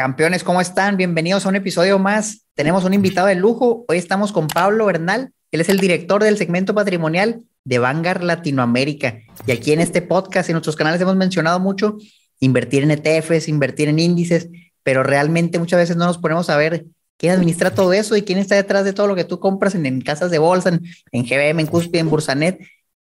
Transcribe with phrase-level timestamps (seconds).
[0.00, 0.96] Campeones, ¿cómo están?
[0.96, 2.46] Bienvenidos a un episodio más.
[2.54, 3.84] Tenemos un invitado de lujo.
[3.86, 5.34] Hoy estamos con Pablo Bernal.
[5.50, 9.18] Él es el director del segmento patrimonial de Vanguard Latinoamérica.
[9.46, 11.98] Y aquí en este podcast y en nuestros canales hemos mencionado mucho
[12.38, 14.48] invertir en ETFs, invertir en índices,
[14.82, 16.86] pero realmente muchas veces no nos ponemos a ver
[17.18, 20.00] quién administra todo eso y quién está detrás de todo lo que tú compras en,
[20.00, 20.80] casas de bolsa,
[21.12, 22.58] en, GBM, en Cuspia, en Bursanet.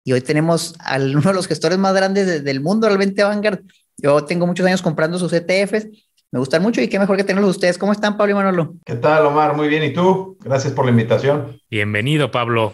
[0.04, 3.62] Y hoy tenemos a uno de los gestores más grandes del mundo, realmente Vanguard.
[3.96, 5.88] Yo tengo muchos años comprando sus ETFs
[6.34, 7.78] me gustan mucho y qué mejor que tenerlos ustedes.
[7.78, 8.74] ¿Cómo están, Pablo y Manolo?
[8.84, 9.54] ¿Qué tal, Omar?
[9.54, 9.84] Muy bien.
[9.84, 10.36] ¿Y tú?
[10.40, 11.60] Gracias por la invitación.
[11.70, 12.72] Bienvenido, Pablo.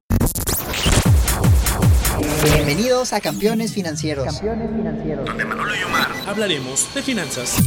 [2.42, 4.24] Bienvenidos a Campeones Financieros.
[4.24, 5.27] Campeones Financieros.
[5.27, 7.59] Donde Manolo y Omar hablaremos de finanzas.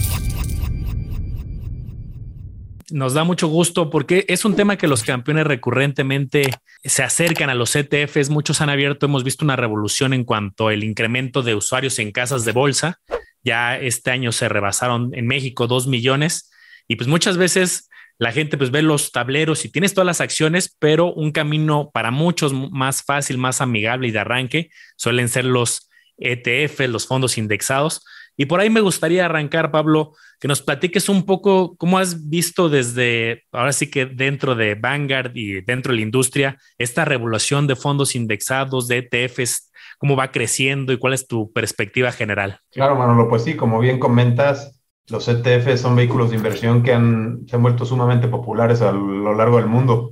[2.89, 6.49] Nos da mucho gusto porque es un tema que los campeones recurrentemente
[6.83, 8.31] se acercan a los ETFs.
[8.31, 12.45] Muchos han abierto, hemos visto una revolución en cuanto al incremento de usuarios en casas
[12.45, 12.99] de bolsa.
[13.43, 16.51] Ya este año se rebasaron en México dos millones
[16.87, 20.75] y pues muchas veces la gente pues ve los tableros y tienes todas las acciones,
[20.79, 25.89] pero un camino para muchos más fácil, más amigable y de arranque suelen ser los
[26.17, 28.05] ETF, los fondos indexados.
[28.35, 32.67] Y por ahí me gustaría arrancar, Pablo, que nos platiques un poco cómo has visto
[32.69, 37.75] desde, ahora sí que dentro de Vanguard y dentro de la industria, esta revolución de
[37.75, 39.71] fondos indexados, de ETFs
[40.03, 42.59] cómo va creciendo y cuál es tu perspectiva general.
[42.71, 47.47] Claro, Manolo, pues sí, como bien comentas, los ETF son vehículos de inversión que han,
[47.47, 50.11] se han vuelto sumamente populares a lo largo del mundo.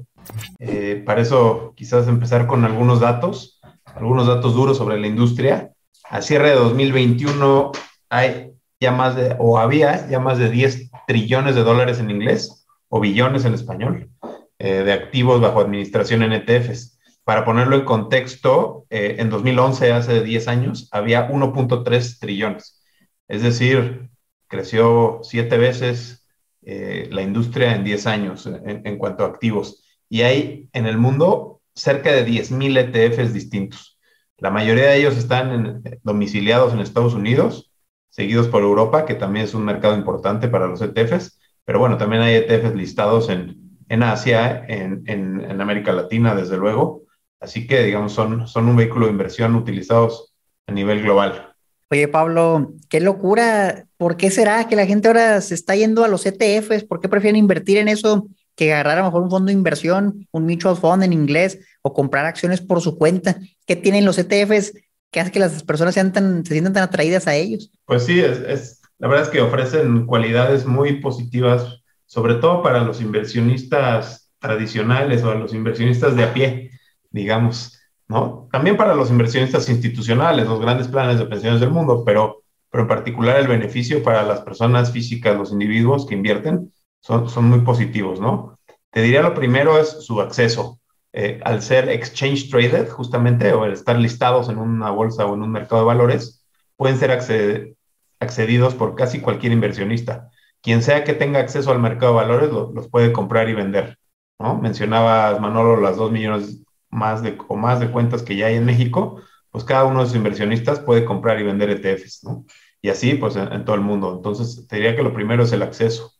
[0.59, 5.73] Eh, para eso quizás empezar con algunos datos, algunos datos duros sobre la industria.
[6.09, 7.73] A cierre de 2021
[8.07, 12.65] hay ya más de, o había ya más de 10 trillones de dólares en inglés,
[12.87, 14.09] o billones en español,
[14.57, 16.97] eh, de activos bajo administración en ETFs.
[17.23, 22.81] Para ponerlo en contexto, eh, en 2011, hace 10 años, había 1.3 trillones.
[23.27, 24.09] Es decir,
[24.47, 26.27] creció siete veces
[26.63, 29.83] eh, la industria en 10 años en, cuanto a activos.
[30.09, 33.99] Y hay en el mundo cerca de 10.000 ETFs distintos.
[34.37, 37.71] La mayoría de ellos están domiciliados en Estados Unidos,
[38.09, 41.39] seguidos por Europa, que también es un mercado importante para los ETFs.
[41.63, 47.00] Pero bueno, también hay ETFs listados en, en Asia, en, en América Latina, desde luego.
[47.41, 50.33] Así que, digamos, son, son un vehículo de inversión utilizados
[50.67, 51.53] a nivel global.
[51.89, 53.87] Oye, Pablo, qué locura.
[53.97, 56.85] ¿Por qué será que la gente ahora se está yendo a los ETFs?
[56.85, 60.27] ¿Por qué prefieren invertir en eso que agarrar a lo mejor un fondo de inversión,
[60.31, 63.37] un mutual fund en inglés, o comprar acciones por su cuenta?
[63.65, 64.73] ¿Qué tienen los ETFs
[65.09, 67.71] que hace que las personas sean tan, se sientan tan atraídas a ellos?
[67.85, 72.83] Pues sí, es, es, la verdad es que ofrecen cualidades muy positivas, sobre todo para
[72.83, 76.71] los inversionistas tradicionales o a los inversionistas de a pie
[77.11, 78.47] digamos, ¿no?
[78.51, 82.89] También para los inversionistas institucionales, los grandes planes de pensiones del mundo, pero, pero en
[82.89, 88.19] particular el beneficio para las personas físicas, los individuos que invierten, son, son muy positivos,
[88.19, 88.59] ¿no?
[88.91, 90.79] Te diría lo primero es su acceso.
[91.13, 95.51] Eh, al ser exchange traded, justamente, o estar listados en una bolsa o en un
[95.51, 96.45] mercado de valores,
[96.77, 97.75] pueden ser
[98.19, 100.29] accedidos por casi cualquier inversionista.
[100.61, 103.97] Quien sea que tenga acceso al mercado de valores los puede comprar y vender.
[104.39, 104.57] ¿no?
[104.57, 108.65] Mencionabas, Manolo, las dos millones más de, o más de cuentas que ya hay en
[108.65, 112.45] México, pues cada uno de sus inversionistas puede comprar y vender ETFs, ¿no?
[112.81, 114.13] Y así, pues en, todo el mundo.
[114.15, 116.13] Entonces, te diría que lo primero es el acceso.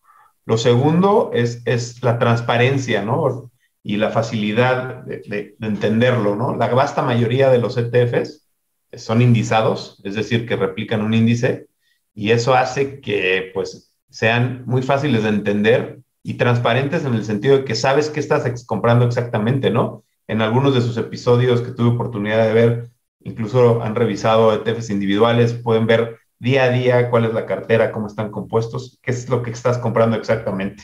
[0.45, 3.51] Lo segundo es, es la transparencia, ¿no?
[3.83, 6.55] Y la facilidad de, de, entenderlo, ¿no?
[6.55, 8.47] La vasta mayoría de los ETFs
[8.93, 11.67] son indizados, es decir, que replican un índice,
[12.13, 17.59] y eso hace que, pues, sean muy fáciles de entender y transparentes en el sentido
[17.59, 20.03] de que sabes qué estás comprando exactamente, ¿no?
[20.27, 22.91] En algunos de sus episodios que tuve oportunidad de ver,
[23.23, 28.07] incluso han revisado ETFs individuales, pueden ver día a día cuál es la cartera, cómo
[28.07, 30.83] están compuestos, qué es lo que estás comprando exactamente.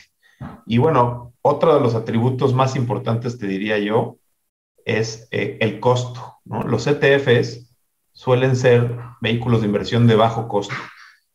[0.66, 4.18] Y bueno, otro de los atributos más importantes, te diría yo,
[4.84, 6.36] es eh, el costo.
[6.44, 7.74] Los ETFs
[8.12, 10.74] suelen ser vehículos de inversión de bajo costo.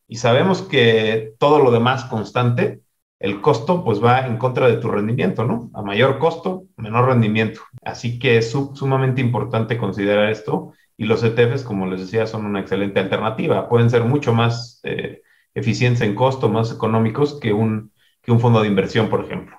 [0.07, 2.82] Y sabemos que todo lo demás constante
[3.23, 5.71] el costo pues va en contra de tu rendimiento, ¿no?
[5.73, 7.61] A mayor costo, menor rendimiento.
[7.81, 12.59] Así que es sumamente importante considerar esto y los ETFs, como les decía, son una
[12.59, 13.69] excelente alternativa.
[13.69, 15.21] Pueden ser mucho más eh,
[15.55, 19.57] eficientes en costo, más económicos que un, que un fondo de inversión, por ejemplo.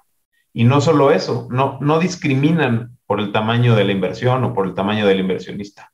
[0.52, 4.66] Y no solo eso, no, no discriminan por el tamaño de la inversión o por
[4.66, 5.90] el tamaño del inversionista.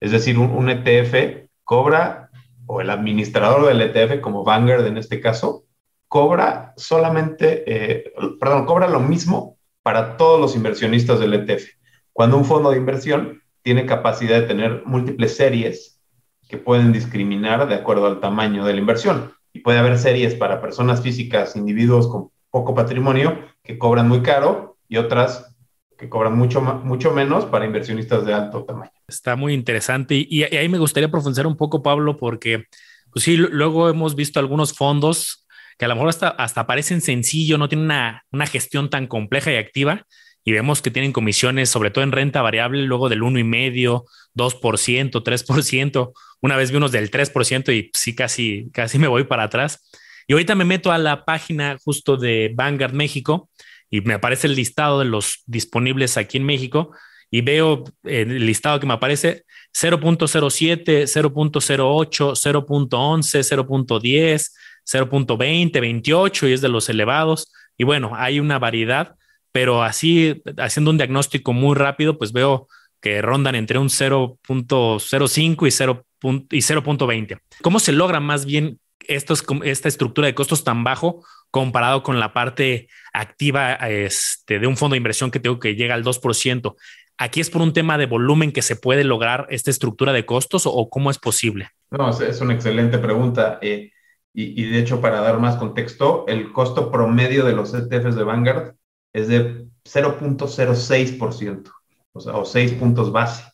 [0.00, 2.30] Es decir, un, un ETF cobra,
[2.66, 5.66] o el administrador del ETF, como Vanguard en este caso,
[6.12, 11.64] cobra solamente, eh, perdón, cobra lo mismo para todos los inversionistas del ETF.
[12.12, 16.02] Cuando un fondo de inversión tiene capacidad de tener múltiples series
[16.50, 19.32] que pueden discriminar de acuerdo al tamaño de la inversión.
[19.54, 24.76] y puede haber series para personas físicas, individuos con poco patrimonio que cobran muy caro
[24.88, 25.56] y otras
[25.96, 28.92] que cobran mucho, mucho menos para inversionistas de alto tamaño.
[29.08, 32.66] Está muy interesante y, y ahí me gustaría profundizar un poco, Pablo, porque
[33.12, 35.41] pues sí, luego hemos visto algunos fondos
[35.82, 39.50] que a lo mejor hasta, hasta parecen sencillos, no tienen una, una gestión tan compleja
[39.50, 40.06] y activa,
[40.44, 46.12] y vemos que tienen comisiones, sobre todo en renta variable, luego del 1,5%, 2%, 3%.
[46.40, 49.90] Una vez vi unos del 3% y sí, casi, casi me voy para atrás.
[50.28, 53.50] Y ahorita me meto a la página justo de Vanguard México
[53.90, 56.92] y me aparece el listado de los disponibles aquí en México
[57.28, 64.50] y veo el listado que me aparece 0.07, 0.08, 0.11, 0.10,
[64.84, 67.52] 0.20, 28 y es de los elevados.
[67.76, 69.16] Y bueno, hay una variedad
[69.52, 72.66] pero así haciendo un diagnóstico muy rápido, pues veo
[73.00, 75.66] que rondan entre un 0.05
[76.50, 77.38] y 0.20.
[77.60, 82.32] ¿Cómo se logra más bien estos, esta estructura de costos tan bajo comparado con la
[82.32, 86.74] parte activa este, de un fondo de inversión que tengo que llega al 2%?
[87.18, 90.62] ¿Aquí es por un tema de volumen que se puede lograr esta estructura de costos
[90.64, 91.68] o, cómo es posible?
[91.90, 93.58] No, es una excelente pregunta.
[93.60, 93.90] Eh,
[94.34, 98.24] y, y, de hecho, para dar más contexto, el costo promedio de los ETFs de
[98.24, 98.74] Vanguard
[99.12, 101.70] es de 0.06%,
[102.12, 103.44] o sea, o 6 puntos base,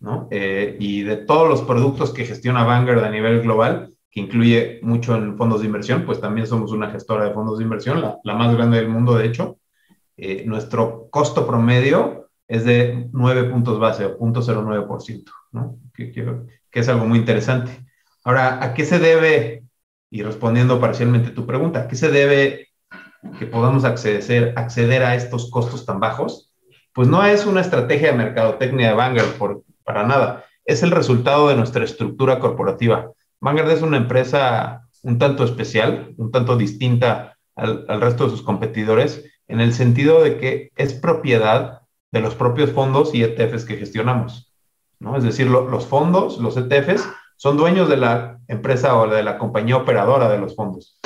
[0.00, 0.28] ¿no?
[0.30, 5.14] Eh, y de todos los productos que gestiona Vanguard a nivel global, que incluye mucho
[5.14, 8.34] en fondos de inversión, pues también somos una gestora de fondos de inversión, la, la
[8.34, 9.58] más grande del mundo, de hecho.
[10.16, 15.78] Eh, nuestro costo promedio es de 9 puntos base o 0.09%, ¿no?
[15.94, 16.26] Que, que,
[16.70, 17.86] que es algo muy interesante.
[18.24, 19.64] Ahora, ¿a qué se debe,
[20.10, 22.68] y respondiendo parcialmente tu pregunta, ¿a qué se debe
[23.38, 26.52] que podamos acceder, a estos costos tan bajos,
[26.92, 31.48] pues no es una estrategia de mercadotecnia de Vanguard por, para nada, es el resultado
[31.48, 33.12] de nuestra estructura corporativa.
[33.40, 38.42] Vanguard es una empresa un tanto especial, un tanto distinta al, al resto de sus
[38.42, 43.76] competidores, en el sentido de que es propiedad de los propios fondos y ETFs que
[43.76, 44.52] gestionamos.
[44.98, 45.16] ¿no?
[45.16, 47.08] Es decir, lo, los fondos, los ETFs,
[47.38, 50.98] son dueños de la empresa o de la compañía operadora de los fondos.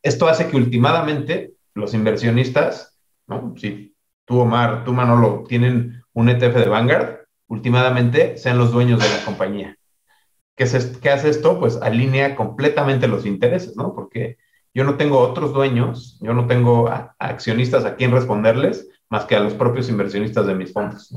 [0.00, 2.96] Esto hace que últimamente los inversionistas,
[3.26, 3.52] ¿no?
[3.56, 7.16] si tú, Omar, tú, Manolo, tienen un ETF de Vanguard,
[7.48, 9.76] últimamente sean los dueños de la compañía.
[10.56, 11.58] ¿Qué, es, ¿Qué, hace esto?
[11.58, 13.94] Pues alinea completamente los intereses, ¿no?
[13.96, 14.38] Porque
[14.72, 19.40] yo no tengo otros dueños, yo no tengo accionistas a quien responderles más que a
[19.40, 21.12] los propios inversionistas de mis fondos.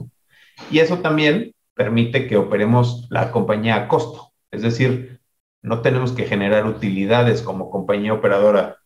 [0.72, 5.22] Y eso también permite que operemos la compañía a costo, es decir,
[5.62, 8.78] no tenemos que generar utilidades como compañía operadora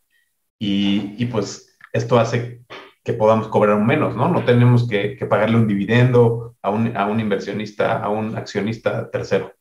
[0.58, 2.64] y, y pues esto hace
[3.04, 4.30] que podamos cobrar menos, ¿no?
[4.30, 9.10] No tenemos que, que pagarle un dividendo a un, a un, inversionista, a un accionista
[9.10, 9.54] tercero.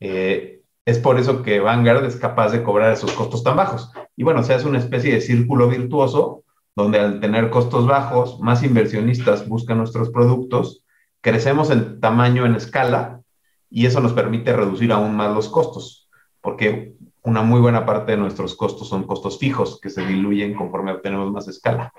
[0.00, 3.92] Eh, es por eso que Vanguard es capaz de cobrar esos costos tan bajos.
[4.16, 8.62] Y bueno, se hace una especie de círculo virtuoso donde al tener costos bajos, más
[8.62, 10.81] inversionistas buscan nuestros productos,
[11.22, 13.22] crecemos en tamaño, en escala,
[13.70, 16.02] y eso nos permite reducir aún más los costos
[16.42, 20.92] porque una muy buena parte de nuestros costos son costos fijos que se diluyen conforme
[20.92, 21.92] obtenemos más escala.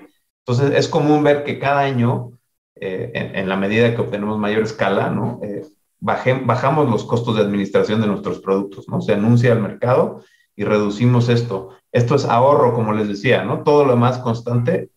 [0.45, 2.31] Entonces, es común ver que cada año,
[2.75, 5.39] eh, en, la medida que obtenemos mayor escala, ¿no?
[5.41, 5.65] Eh,
[5.99, 9.01] bajamos los costos de administración de nuestros productos, ¿no?
[9.01, 10.21] Se anuncia al mercado
[10.57, 11.69] y reducimos esto.
[11.93, 13.63] Esto es ahorro, como les decía, ¿no?
[13.63, 14.89] Todo lo más constante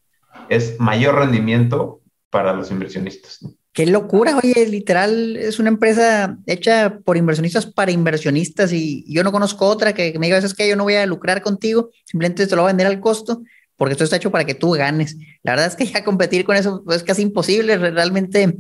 [0.49, 3.47] es mayor rendimiento para los inversionistas.
[3.77, 9.33] Qué locura, oye, literal, es una empresa hecha por inversionistas para inversionistas y yo no
[9.33, 12.57] conozco otra que, me diga, es que yo no voy a lucrar contigo, simplemente te
[12.57, 13.43] lo voy a vender al costo
[13.77, 15.19] porque esto está hecho para que tú ganes.
[15.43, 18.57] La verdad es que ya competir con eso es casi imposible, realmente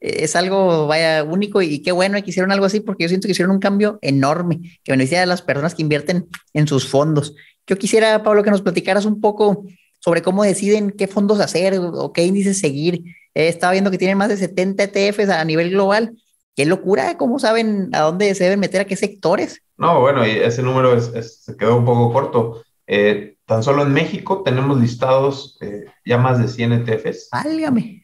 [0.00, 3.32] es algo, vaya, único y qué bueno que hicieron algo así porque yo siento que
[3.32, 7.34] hicieron un cambio enorme que beneficia a las personas que invierten en sus fondos.
[7.66, 9.64] Yo quisiera, Pablo, que nos platicaras un poco
[9.98, 13.02] sobre cómo deciden qué fondos hacer o qué índices seguir
[13.34, 16.16] He estado viendo que tienen más de 70 ETFs a nivel global.
[16.56, 19.62] Qué locura, ¿cómo saben a dónde se deben meter, a qué sectores?
[19.76, 22.62] No, bueno, y ese número es, es, se quedó un poco corto.
[22.86, 27.28] Eh, tan solo en México tenemos listados eh, ya más de 100 ETFs.
[27.30, 28.02] Válgame.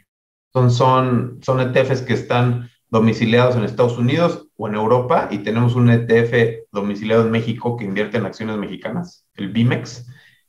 [0.52, 5.74] Son, son, son ETFs que están domiciliados en Estados Unidos o en Europa y tenemos
[5.74, 10.06] un ETF domiciliado en México que invierte en acciones mexicanas, el BIMEX.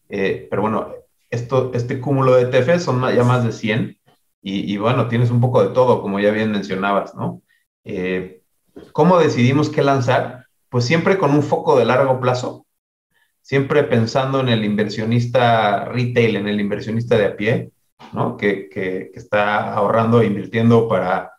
[0.10, 0.94] Eh, pero bueno,
[1.32, 3.98] esto, este cúmulo de ETFs son ya más de 100
[4.47, 7.41] y, bueno, tienes un poco de todo, como ya bien mencionabas, ¿no?
[7.83, 8.43] Eh,
[8.91, 10.45] ¿Cómo decidimos qué lanzar?
[10.69, 12.67] Pues siempre con un foco de largo plazo,
[13.41, 17.71] siempre pensando en el inversionista retail, en el inversionista de a pie,
[18.13, 18.37] ¿no?
[18.37, 21.33] Que, que, que está ahorrando e invirtiendo para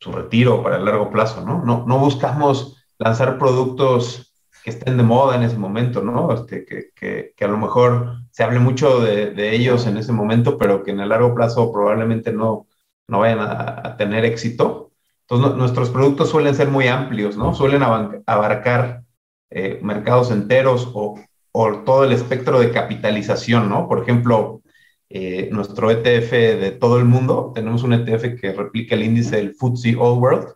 [0.00, 1.62] su retiro, para el largo plazo, ¿no?
[1.62, 4.25] No, no buscamos lanzar productos
[4.70, 6.32] estén de moda en ese momento, ¿no?
[6.32, 10.90] Este, que, a lo mejor se hable mucho de, ellos en ese momento, pero que
[10.90, 12.66] en el largo plazo probablemente no,
[13.08, 14.92] no vayan a, tener éxito.
[15.28, 17.54] Entonces, nuestros productos suelen ser muy amplios, ¿no?
[17.54, 19.02] Suelen abarcar
[19.50, 21.20] eh, mercados enteros o,
[21.52, 23.88] o, todo el espectro de capitalización, ¿no?
[23.88, 24.62] Por ejemplo,
[25.08, 29.54] eh, nuestro ETF de todo el mundo, tenemos un ETF que replica el índice del
[29.54, 30.48] FTSE All World,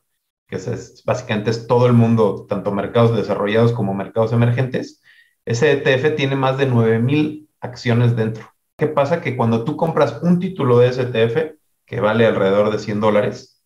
[0.50, 5.00] que es, básicamente es todo el mundo, tanto mercados desarrollados como mercados emergentes.
[5.46, 8.52] Ese ETF tiene más de 9000 acciones dentro.
[8.76, 9.20] ¿Qué pasa?
[9.20, 11.54] Que cuando tú compras un título de ese ETF,
[11.86, 13.62] que vale alrededor de 100 dólares,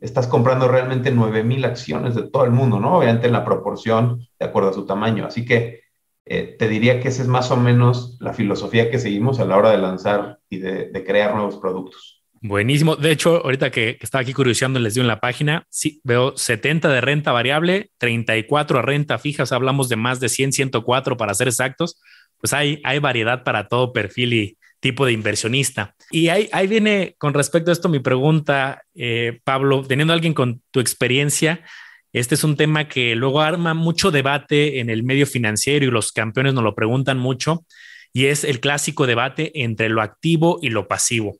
[0.00, 2.98] estás comprando realmente 9000 acciones de todo el mundo, ¿no?
[2.98, 5.26] Obviamente en la proporción de acuerdo a su tamaño.
[5.26, 5.82] Así que
[6.24, 9.56] eh, te diría que esa es más o menos la filosofía que seguimos a la
[9.56, 12.21] hora de lanzar y de, crear nuevos productos.
[12.44, 12.96] Buenísimo.
[12.96, 16.88] De hecho, ahorita que, estaba aquí curioseando, les dio en la página, sí, veo 70
[16.88, 21.46] de renta variable, 34 a renta fija, hablamos de más de 100, 104 para ser
[21.46, 22.00] exactos.
[22.38, 25.94] Pues hay, variedad para todo perfil y tipo de inversionista.
[26.10, 30.62] Y ahí, ahí viene con respecto a esto mi pregunta, eh, Pablo, teniendo alguien con
[30.72, 31.64] tu experiencia,
[32.12, 36.10] este es un tema que luego arma mucho debate en el medio financiero y los
[36.10, 37.64] campeones nos lo preguntan mucho
[38.12, 41.38] y es el clásico debate entre lo activo y lo pasivo.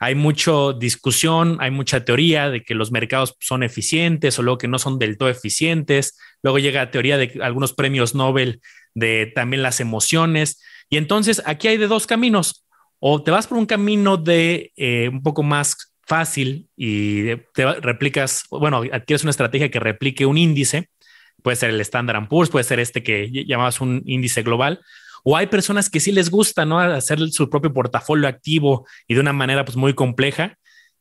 [0.00, 4.68] Hay mucha discusión, hay mucha teoría de que los mercados son eficientes o luego que
[4.68, 6.18] no son del todo eficientes.
[6.42, 8.60] Luego llega la teoría de algunos premios Nobel
[8.94, 10.62] de también las emociones.
[10.88, 12.64] Y entonces aquí hay de dos caminos.
[12.98, 18.44] O te vas por un camino de eh, un poco más fácil y te replicas,
[18.50, 20.90] bueno, adquieres una estrategia que replique un índice,
[21.42, 24.80] puede ser el Standard Poor's, puede ser este que llamabas un índice global,
[25.24, 26.78] o hay personas que sí les gusta, ¿no?
[26.78, 30.56] Hacer su propio portafolio activo y de una manera pues muy compleja.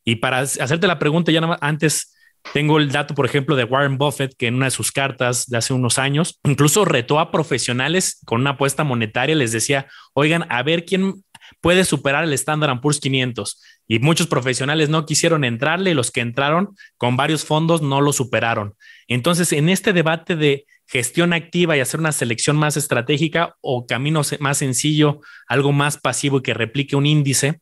[0.05, 2.15] Y para hacerte la pregunta, ya antes
[2.53, 5.57] tengo el dato, por ejemplo, de Warren Buffett, que en una de sus cartas de
[5.57, 10.63] hace unos años, incluso retó a profesionales con una apuesta monetaria, les decía, oigan, a
[10.63, 11.23] ver quién
[11.61, 16.21] puede superar el Standard Poor's 500 y muchos profesionales no quisieron entrarle y los que
[16.21, 18.75] entraron con varios fondos no lo superaron.
[19.07, 24.21] Entonces, en este debate de gestión activa y hacer una selección más estratégica o camino
[24.39, 27.61] más sencillo, algo más pasivo y que replique un índice,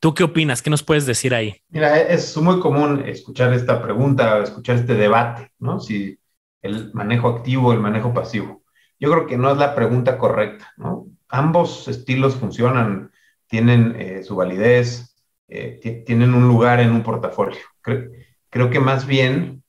[0.00, 0.62] ¿tú qué opinas?
[0.62, 1.56] ¿Qué nos puedes decir ahí?
[1.68, 5.80] Mira, es muy común escuchar esta pregunta, escuchar este debate, ¿no?
[5.80, 6.18] Si
[6.62, 8.62] el manejo activo o el manejo pasivo.
[8.98, 11.06] Yo creo que no es la pregunta correcta, ¿no?
[11.28, 13.10] Ambos estilos funcionan,
[13.48, 15.12] tienen eh, su validez,
[15.48, 17.60] eh, tienen un lugar en un portafolio.
[17.82, 19.62] Creo, que más bien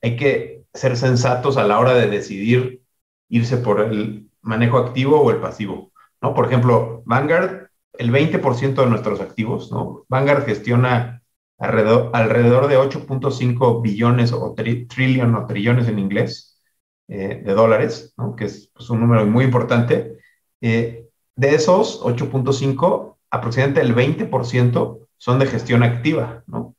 [0.00, 2.82] hay que ser sensatos a la hora de decidir
[3.28, 5.92] irse por el manejo activo o el pasivo.
[6.22, 6.34] ¿no?
[6.34, 10.04] Por ejemplo, Vanguard, el 20% de nuestros activos, ¿no?
[10.08, 11.22] Vanguard gestiona
[11.58, 16.60] alrededor, alrededor de 8.5 billones o trillion o trillones en inglés
[17.08, 18.36] eh, de dólares, ¿no?
[18.36, 20.18] que es pues, un número muy importante.
[20.60, 26.74] Eh, de esos 8.5, aproximadamente el 20% son de gestión activa, ¿no?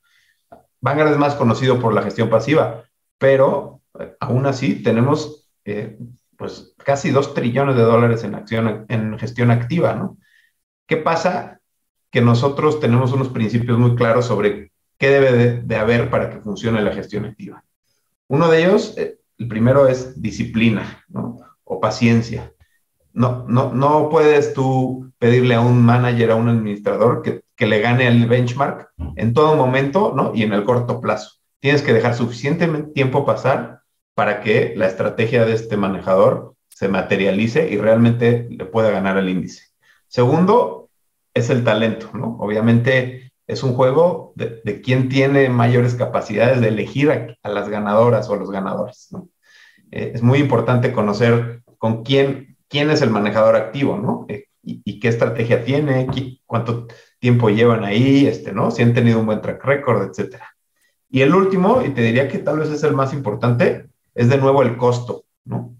[0.79, 2.83] Vanguard es más conocido por la gestión pasiva,
[3.17, 3.76] pero
[4.19, 5.97] aún así tenemos eh,
[6.37, 10.17] pues casi dos trillones de dólares en, acción, en gestión activa, ¿no?
[10.85, 11.59] ¿Qué pasa?
[12.11, 16.81] Que nosotros tenemos unos principios muy claros sobre qué debe de, haber para que funcione
[16.81, 17.63] la gestión activa.
[18.27, 21.39] Uno de ellos, eh, el primero es disciplina, ¿no?
[21.63, 22.53] O paciencia.
[23.13, 27.81] No, no, no puedes tú pedirle a un manager, a un administrador que que le
[27.81, 30.31] gane el benchmark en todo momento, ¿no?
[30.33, 31.31] Y en el corto plazo.
[31.59, 33.76] Tienes que dejar suficiente tiempo pasar
[34.17, 39.29] para que la estrategia de este manejador se materialice y realmente le pueda ganar el
[39.29, 39.65] índice.
[40.07, 40.89] Segundo,
[41.35, 42.35] es el talento, ¿no?
[42.39, 48.27] Obviamente es un juego de, de quién tiene mayores capacidades de elegir a, las ganadoras
[48.27, 49.29] o a los ganadores, ¿no?
[49.91, 54.25] Eh, es muy importante conocer con quién, quién es el manejador activo, ¿no?
[54.29, 56.07] Eh, y, qué estrategia tiene,
[56.47, 56.87] cuánto
[57.19, 58.71] tiempo llevan ahí, este, ¿no?
[58.71, 60.57] Si han tenido un buen track record, etcétera.
[61.07, 63.86] Y el último, y te diría que tal vez es el más importante,
[64.17, 65.75] es de nuevo el costo, ¿no?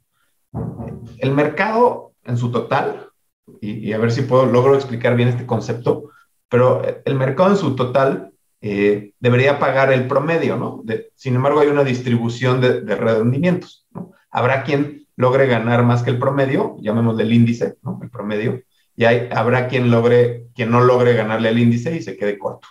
[1.17, 3.09] El mercado en su total,
[3.61, 6.11] y, a ver si puedo, logro explicar bien este concepto,
[6.47, 10.83] pero el mercado en su total eh, debería pagar el promedio, ¿no?
[11.15, 14.11] sin embargo, hay una distribución de, rendimientos, ¿no?
[14.29, 17.99] Habrá quien logre ganar más que el promedio, llamémosle el índice, ¿no?
[18.03, 18.61] El promedio,
[18.95, 22.67] y habrá quien, logre, quien no logre ganarle el índice y se quede corto.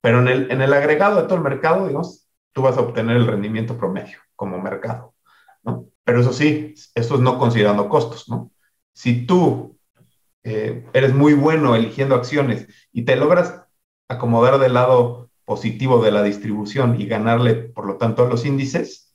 [0.00, 2.21] Pero en el, en el agregado de todo el mercado, digamos,
[2.52, 5.14] tú vas a obtener el rendimiento promedio como mercado.
[5.62, 5.86] ¿no?
[6.04, 8.28] Pero eso sí, esto es no considerando costos.
[8.28, 8.50] ¿no?
[8.92, 9.78] Si tú
[10.44, 13.62] eh, eres muy bueno eligiendo acciones y te logras
[14.08, 19.14] acomodar del lado positivo de la distribución y ganarle, por lo tanto, a los índices,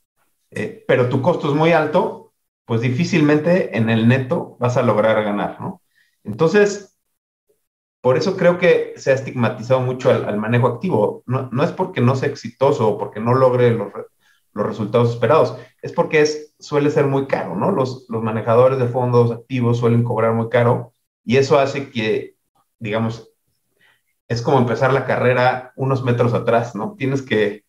[0.50, 2.32] eh, pero tu costo es muy alto,
[2.64, 5.82] pues difícilmente en el neto vas a lograr ganar, ¿no?
[6.24, 6.87] Entonces,
[8.00, 11.22] por eso creo que se ha estigmatizado mucho al, manejo activo.
[11.26, 13.88] No, no, es porque no sea exitoso o porque no logre los,
[14.54, 17.70] los resultados esperados, es porque es, suele ser muy caro, ¿no?
[17.70, 20.92] Los, los manejadores de fondos activos suelen cobrar muy caro
[21.24, 22.36] y eso hace que,
[22.78, 23.30] digamos,
[24.28, 26.94] es como empezar la carrera unos metros atrás, ¿no?
[26.96, 27.64] Tienes que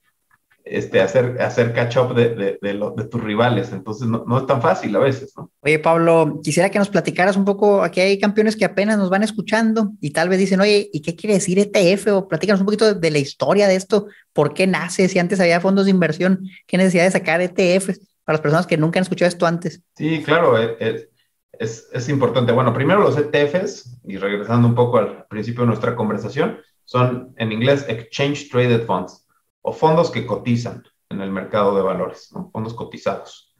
[0.69, 3.71] este, hacer, hacer catch up de, de, de, tus rivales.
[3.71, 5.51] Entonces, no, no, es tan fácil a veces, ¿no?
[5.61, 7.81] Oye, Pablo, quisiera que nos platicaras un poco.
[7.81, 11.15] Aquí hay campeones que apenas nos van escuchando y tal vez dicen, oye, ¿y qué
[11.15, 12.07] quiere decir ETF?
[12.13, 14.07] O platícanos un poquito de, la historia de esto.
[14.31, 15.07] ¿Por qué nace?
[15.07, 18.77] Si antes había fondos de inversión, ¿qué necesidad de sacar ETFs para las personas que
[18.77, 19.81] nunca han escuchado esto antes?
[19.95, 21.09] Sí, claro, eh, eh,
[21.53, 22.51] es, es importante.
[22.51, 27.51] Bueno, primero los ETFs, y regresando un poco al principio de nuestra conversación, son en
[27.51, 29.25] inglés Exchange Traded Funds
[29.69, 33.55] o fondos que cotizan en el mercado de valores, fondos cotizados.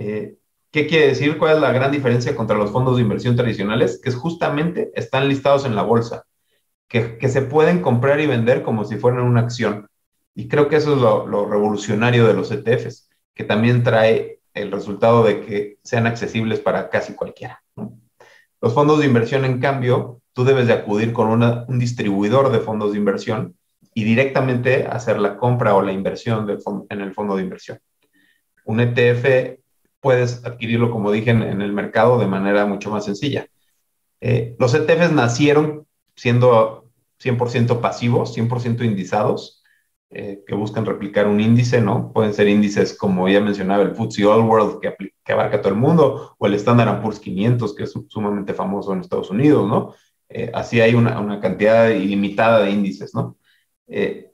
[0.00, 0.34] Eh,
[0.72, 1.38] ¿Qué quiere decir?
[1.38, 4.00] ¿Cuál es la gran diferencia contra los fondos de inversión tradicionales?
[4.02, 6.24] Que justamente están listados en la bolsa,
[6.88, 9.88] que, que, se pueden comprar y vender como si fueran una acción.
[10.34, 14.72] Y creo que eso es lo, lo revolucionario de los ETFs, que también trae el
[14.72, 17.62] resultado de que sean accesibles para casi cualquiera.
[18.60, 22.58] Los fondos de inversión, en cambio, tú debes de acudir con una, un distribuidor de
[22.58, 23.56] fondos de inversión
[23.94, 26.48] y directamente hacer la compra o la inversión
[26.90, 27.78] en el fondo de inversión.
[28.64, 29.60] Un ETF
[30.00, 33.46] puedes adquirirlo, como dije, en, el mercado de manera mucho más sencilla.
[34.20, 35.86] Eh, los ETFs nacieron
[36.16, 36.90] siendo
[37.22, 39.62] 100% pasivos, 100% indizados,
[40.10, 42.12] eh, que buscan replicar un índice, ¿no?
[42.12, 46.34] Pueden ser índices como ya mencionaba el FTSE All World, que, abarca todo el mundo,
[46.38, 49.94] o el Standard Poor's 500, que es sumamente famoso en Estados Unidos, ¿no?
[50.28, 53.36] Eh, así hay una, una, cantidad ilimitada de índices, ¿no?
[53.86, 54.32] Eh,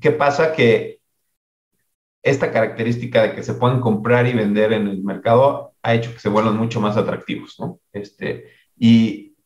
[0.00, 0.52] ¿Qué pasa?
[0.52, 1.00] Que
[2.22, 6.18] esta característica de que se puedan comprar y vender en el mercado ha hecho que
[6.18, 7.80] se vuelvan mucho más atractivos, ¿no?
[7.92, 8.46] Este,
[8.76, 9.36] y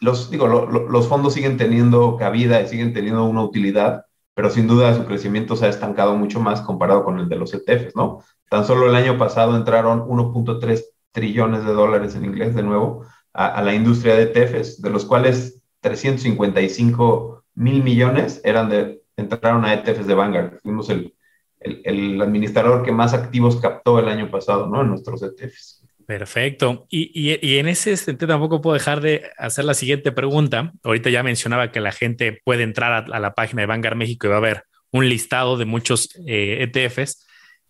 [0.00, 4.94] los, digo, los fondos siguen teniendo cabida y siguen teniendo una utilidad, pero sin duda
[4.94, 8.24] su crecimiento se ha estancado mucho más comparado con el de los ETFs, ¿no?
[8.48, 13.46] Tan solo el año pasado entraron 1.3 trillones de dólares en inglés de nuevo a,
[13.46, 19.74] a, la industria de ETFs, de los cuales 355 mil millones eran de, entraron a
[19.74, 20.60] ETFs de Vanguard.
[20.62, 21.14] Fuimos el,
[21.60, 24.82] el, administrador que más activos captó el año pasado, ¿no?
[24.82, 25.84] En nuestros ETFs.
[26.06, 26.86] Perfecto.
[26.90, 30.72] Y, y, en ese sentido tampoco puedo dejar de hacer la siguiente pregunta.
[30.82, 34.30] Ahorita ya mencionaba que la gente puede entrar a, la página de Vanguard México y
[34.30, 36.98] va a ver un listado de muchos ETFs.
[36.98, 37.06] Eh, e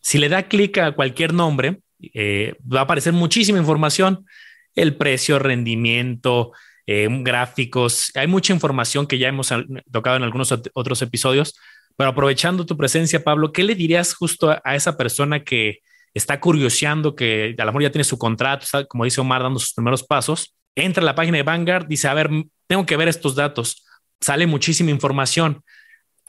[0.00, 1.80] si le da clic a cualquier nombre,
[2.14, 4.26] eh, va a aparecer muchísima información,
[4.74, 6.52] el precio, rendimiento,
[6.86, 8.10] eh, gráficos.
[8.14, 9.52] Hay mucha información que ya hemos
[9.90, 11.54] tocado en algunos otros episodios,
[11.96, 15.80] pero aprovechando tu presencia, Pablo, ¿qué le dirías justo a, esa persona que
[16.14, 19.74] está curioseando, que a lo mejor ya tiene su contrato, como dice Omar, dando sus
[19.74, 20.54] primeros pasos?
[20.74, 22.30] Entra a la página de Vanguard, dice, a ver,
[22.66, 23.84] tengo que ver estos datos.
[24.20, 25.62] Sale muchísima información.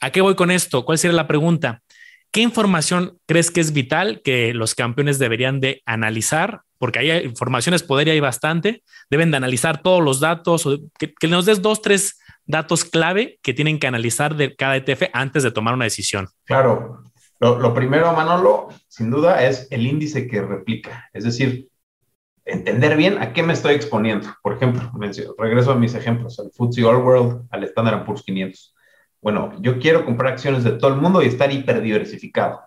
[0.02, 0.84] ¿A qué voy con esto?
[0.84, 1.82] ¿Cuál sería la pregunta?
[2.34, 7.82] ¿Qué información crees que es vital que los campeones deberían de analizar porque hay informaciones,
[7.82, 11.82] poder y hay bastante, deben de analizar todos los datos, o que, nos des dos,
[11.82, 16.28] tres datos clave que tienen que analizar de cada ETF antes de tomar una decisión.
[16.44, 17.04] Claro,
[17.40, 21.70] lo, primero, Manolo, sin duda, es el índice que replica, es decir,
[22.44, 24.36] entender bien a qué me estoy exponiendo.
[24.42, 24.92] Por ejemplo,
[25.38, 28.76] regreso a mis ejemplos, al FTSE All World, al Standard Poor's 500.
[29.24, 32.60] Bueno, yo quiero comprar acciones de todo el mundo y estar hiperdiversificado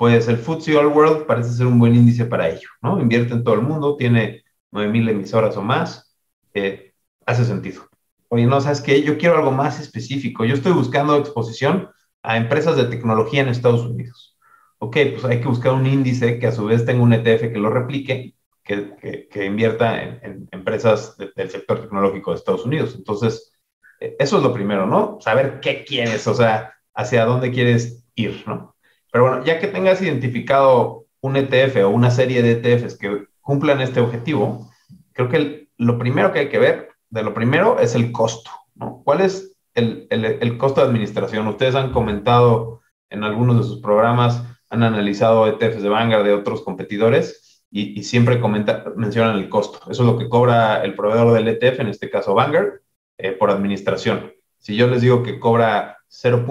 [0.00, 2.98] pues el FTSE All World parece ser un buen índice para ello, ¿no?
[2.98, 6.16] Invierte en todo el mundo, tiene 9000 emisoras o más,
[6.54, 6.94] eh,
[7.26, 7.82] hace sentido.
[8.28, 9.02] Oye, no, ¿sabes qué?
[9.02, 10.46] Yo quiero algo más específico.
[10.46, 11.90] Yo estoy buscando exposición
[12.22, 14.38] a empresas de tecnología en Estados Unidos.
[14.78, 17.58] Ok, pues hay que buscar un índice que a su vez tenga un ETF que
[17.58, 22.94] lo replique, que, que, invierta en, empresas del sector tecnológico de Estados Unidos.
[22.96, 23.52] Entonces,
[24.00, 25.18] eso es lo primero, ¿no?
[25.20, 28.74] Saber qué quieres, o sea, hacia dónde quieres ir, ¿no?
[29.12, 33.80] Pero bueno, ya que tengas identificado un ETF o una serie de ETFs que cumplan
[33.80, 34.70] este objetivo,
[35.12, 38.50] creo que lo primero que hay que ver, de lo primero, es el costo.
[38.74, 39.02] ¿no?
[39.04, 41.46] ¿Cuál es el, el, el, costo de administración?
[41.48, 46.62] Ustedes han comentado en algunos de sus programas, han analizado ETFs de Vanguard de otros
[46.62, 49.80] competidores y, y siempre comenta, mencionan el costo.
[49.90, 52.79] Eso es lo que cobra el proveedor del ETF, en este caso Vanguard,
[53.22, 54.32] eh, por administración.
[54.58, 56.44] Si yo les digo que cobra 0.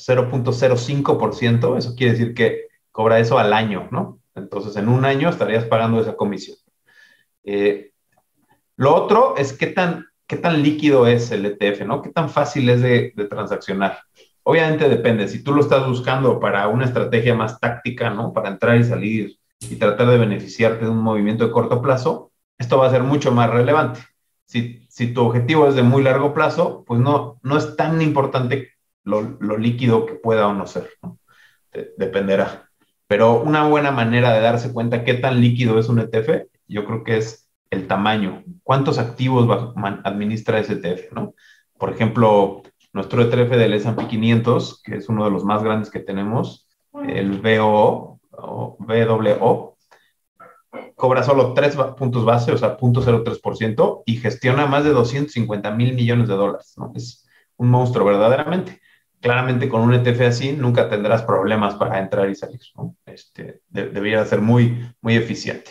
[0.00, 4.18] 0.05%, eso quiere decir que cobra eso al año, ¿no?
[4.34, 6.56] Entonces, en un año estarías pagando esa comisión.
[7.44, 7.92] Eh,
[8.76, 12.00] lo otro es qué tan, qué tan líquido es el ETF, ¿no?
[12.02, 13.98] Qué tan fácil es de, transaccionar.
[14.42, 18.32] Obviamente depende, si tú lo estás buscando para una estrategia más táctica, ¿no?
[18.32, 22.78] Para entrar y salir y tratar de beneficiarte de un movimiento de corto plazo, esto
[22.78, 24.00] va a ser mucho más relevante.
[24.46, 28.72] Si, si tu objetivo es de muy largo plazo, pues no, no es tan importante
[29.02, 30.90] lo, lo líquido que pueda o no ser,
[31.96, 32.68] dependerá.
[33.06, 37.02] Pero una buena manera de darse cuenta qué tan líquido es un ETF, yo creo
[37.02, 39.72] que es el tamaño, cuántos activos
[40.04, 41.34] administra ese ETF, ¿no?
[41.78, 42.60] Por ejemplo,
[42.92, 46.68] nuestro ETF del S&P 500, que es uno de los más grandes que tenemos,
[47.08, 49.69] el VO, o VWO,
[50.94, 56.28] cobra solo 3 puntos base, o sea, 0.03%, y gestiona más de 250 mil millones
[56.28, 56.92] de dólares, ¿no?
[56.94, 58.80] Es un monstruo verdaderamente.
[59.20, 62.60] Claramente con un ETF así nunca tendrás problemas para entrar y salir.
[63.04, 65.70] Este, debería ser muy, muy eficiente.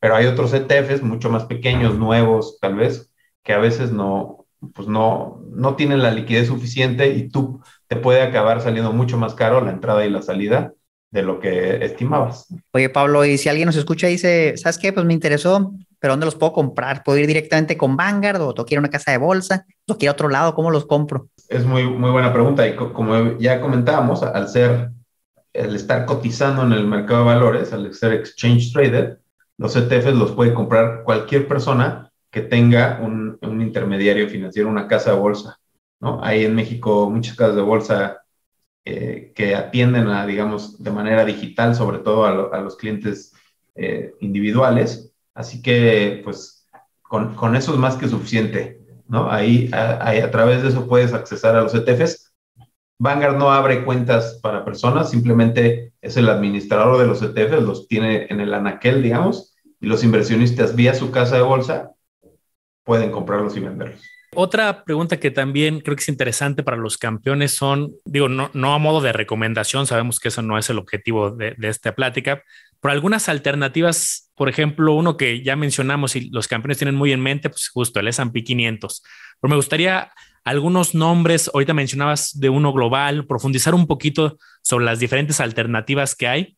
[0.00, 4.88] Pero hay otros ETFs mucho más pequeños, nuevos, tal vez, que a veces no, pues
[4.88, 9.60] no, no tienen la liquidez suficiente y tú te puede acabar saliendo mucho más caro
[9.60, 10.72] la entrada y la salida
[11.16, 12.46] de lo que estimabas.
[12.72, 14.92] Oye, Pablo, y si alguien nos escucha y dice, ¿sabes qué?
[14.92, 17.02] Pues me interesó, pero ¿dónde los puedo comprar?
[17.02, 19.64] ¿Puedo ir directamente con Vanguard o quiero una casa de bolsa?
[19.88, 20.54] ¿O quiero otro lado?
[20.54, 21.28] ¿Cómo los compro?
[21.48, 24.90] Es muy, muy buena pregunta y como ya comentábamos, al ser,
[25.54, 29.16] el estar cotizando en el mercado de valores, al ser exchange traded,
[29.56, 35.12] los ETFs los puede comprar cualquier persona que tenga un, un intermediario financiero, una casa
[35.12, 35.58] de bolsa.
[35.98, 36.22] ¿no?
[36.22, 38.25] Hay en México muchas casas de bolsa
[38.88, 43.32] eh, que atienden a, digamos, de manera digital, sobre todo a, los clientes
[43.74, 45.12] eh, individuales.
[45.34, 46.68] Así que, pues,
[47.02, 49.28] con, con, eso es más que suficiente, ¿no?
[49.28, 52.32] Ahí a, a, través de eso puedes accesar a los ETFs.
[53.00, 58.28] Vanguard no abre cuentas para personas, simplemente es el administrador de los ETFs, los tiene
[58.30, 61.90] en el anaquel, digamos, y los inversionistas vía su casa de bolsa
[62.84, 64.00] pueden comprarlos y venderlos.
[64.34, 68.78] Otra pregunta que también creo que es interesante para los campeones son, digo, no, a
[68.78, 72.42] modo de recomendación, sabemos que eso no es el objetivo de, esta plática,
[72.80, 77.20] pero algunas alternativas, por ejemplo, uno que ya mencionamos y los campeones tienen muy en
[77.20, 79.02] mente, pues justo el S&P 500.
[79.40, 80.10] Pero me gustaría
[80.44, 86.28] algunos nombres, ahorita mencionabas de uno global, profundizar un poquito sobre las diferentes alternativas que
[86.28, 86.56] hay.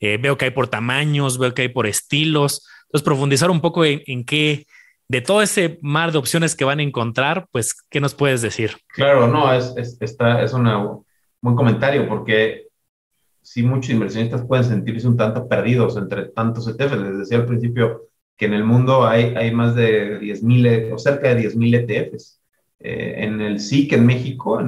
[0.00, 2.66] Eh, veo que hay por tamaños, veo que hay por estilos.
[2.86, 4.66] Entonces, profundizar un poco en qué
[5.10, 8.76] de todo ese mar de opciones que van a encontrar, pues, ¿qué nos puedes decir?
[8.94, 11.04] Claro, no, es, es, está, es un
[11.40, 12.68] buen comentario porque
[13.42, 16.96] sí muchos inversionistas pueden sentirse un tanto perdidos entre tantos ETFs.
[16.96, 21.34] Les decía al principio que en el mundo hay, hay más de 10.000 o cerca
[21.34, 22.40] de 10.000 ETFs.
[22.78, 24.60] Eh, en el SIC en México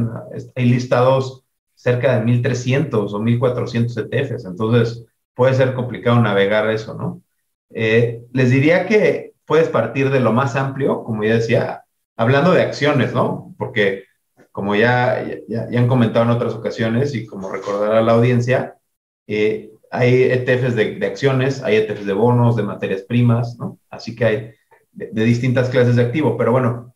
[0.56, 1.44] hay listados
[1.76, 4.44] cerca de 1.300 o 1.400 ETFs.
[4.44, 7.22] Entonces puede ser complicado navegar eso, ¿no?
[7.70, 11.84] Eh, les diría que puedes partir de lo más amplio, como ya decía,
[12.16, 13.54] hablando de acciones, ¿no?
[13.58, 14.04] Porque
[14.50, 18.78] como ya, ya, han comentado en otras ocasiones y como recordará la audiencia,
[19.26, 23.78] eh, hay ETFs de, acciones, hay ETFs de bonos, de materias primas, ¿no?
[23.90, 24.52] Así que hay
[24.90, 26.38] de, distintas clases de activo.
[26.38, 26.94] Pero bueno,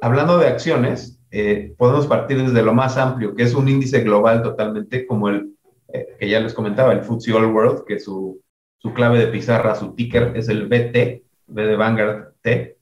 [0.00, 4.42] hablando de acciones, eh, podemos partir desde lo más amplio, que es un índice global
[4.42, 5.52] totalmente como el
[5.92, 8.40] eh, que ya les comentaba, el FTSE All World, que su,
[8.78, 12.78] su clave de pizarra, su ticker es el BT, de Vanguard T.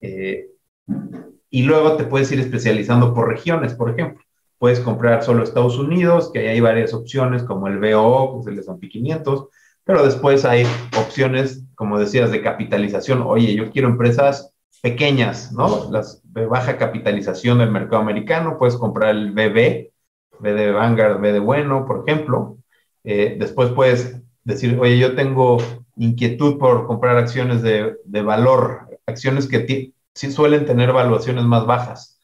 [0.00, 0.48] Eh,
[1.50, 4.24] y luego te puedes ir especializando por regiones, por ejemplo.
[4.58, 8.58] Puedes comprar solo Estados Unidos, que ahí hay varias opciones, como el BO, que el
[8.58, 9.48] S&P 500,
[9.84, 10.64] pero después hay
[10.98, 13.22] opciones, como decías, de capitalización.
[13.22, 15.90] Oye, yo quiero empresas pequeñas, ¿no?
[15.90, 19.90] Las de baja capitalización del mercado americano, puedes comprar el BB,
[20.40, 22.58] B de Vanguard, B de Bueno, por ejemplo.
[23.04, 25.58] Eh, después puedes decir, oye, yo tengo
[25.96, 32.20] inquietud por comprar acciones de, valor, acciones que sí suelen tener valuaciones más bajas,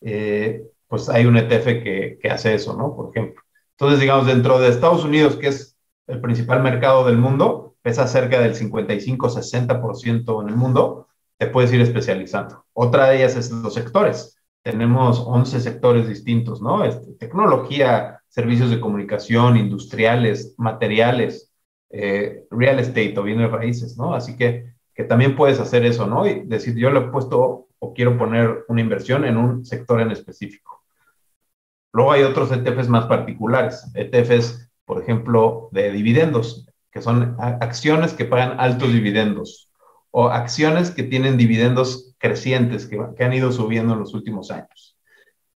[0.00, 2.94] eh, pues hay un ETF que, hace eso, ¿no?
[2.94, 3.42] Por ejemplo.
[3.72, 8.40] Entonces, digamos, dentro de Estados Unidos, que es el principal mercado del mundo, pesa cerca
[8.40, 12.64] del 55-60% en el mundo, te puedes ir especializando.
[12.72, 14.36] Otra de ellas es los sectores.
[14.62, 16.84] Tenemos 11 sectores distintos, ¿no?
[16.84, 21.51] Este, tecnología, servicios de comunicación, industriales, materiales,
[21.92, 24.14] eh, real estate o bienes raíces, ¿no?
[24.14, 26.26] Así que, que también puedes hacer eso, ¿no?
[26.26, 30.10] Y decir, yo le he puesto o quiero poner una inversión en un sector en
[30.10, 30.82] específico.
[31.92, 38.24] Luego hay otros ETFs más particulares, ETFs, por ejemplo, de dividendos, que son acciones que
[38.24, 39.70] pagan altos dividendos
[40.10, 44.96] o acciones que tienen dividendos crecientes que, que han ido subiendo en los últimos años.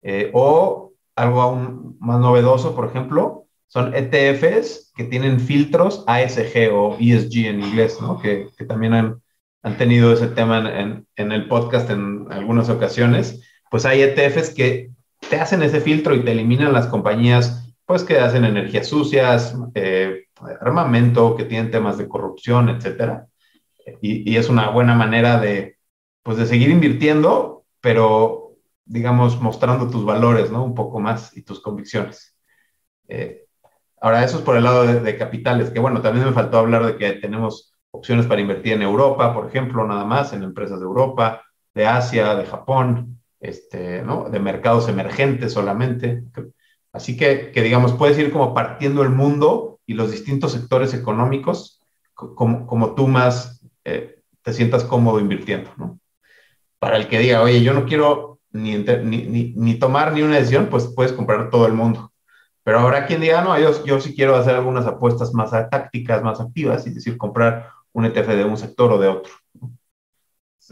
[0.02, 6.96] Eh, o algo aún más novedoso, por ejemplo, son ETFs que tienen filtros ASG o
[6.98, 8.18] ESG en inglés, ¿no?
[8.20, 9.22] Que, que también han,
[9.62, 13.42] han, tenido ese tema en, en, el podcast en algunas ocasiones.
[13.70, 14.90] Pues hay ETFs que
[15.28, 20.26] te hacen ese filtro y te eliminan las compañías, pues que hacen energías sucias, eh,
[20.60, 23.26] armamento, que tienen temas de corrupción, etcétera.
[24.00, 25.78] Y, es una buena manera de,
[26.22, 30.64] pues, de seguir invirtiendo, pero, digamos, mostrando tus valores, ¿no?
[30.64, 32.36] Un poco más y tus convicciones.
[33.08, 33.45] Eh,
[34.00, 36.96] ahora, eso es por el lado de, capitales, que bueno, también me faltó hablar de
[36.96, 41.42] que tenemos opciones para invertir en Europa, por ejemplo, nada más, en empresas de Europa,
[41.74, 44.28] de Asia, de Japón, este, ¿no?
[44.30, 46.22] de mercados emergentes solamente.
[46.92, 51.80] Así que, que, digamos, puedes ir como partiendo el mundo y los distintos sectores económicos
[52.14, 56.00] como, como tú más eh, te sientas cómodo invirtiendo, ¿no?
[56.78, 60.68] Para el que diga, oye, yo no quiero ni, ni, ni, tomar ni una decisión,
[60.70, 62.12] pues puedes comprar todo el mundo.
[62.66, 66.84] Pero habrá quien diga, no, yo, sí quiero hacer algunas apuestas más tácticas, más activas,
[66.84, 69.32] es decir, comprar un ETF de un sector o de otro.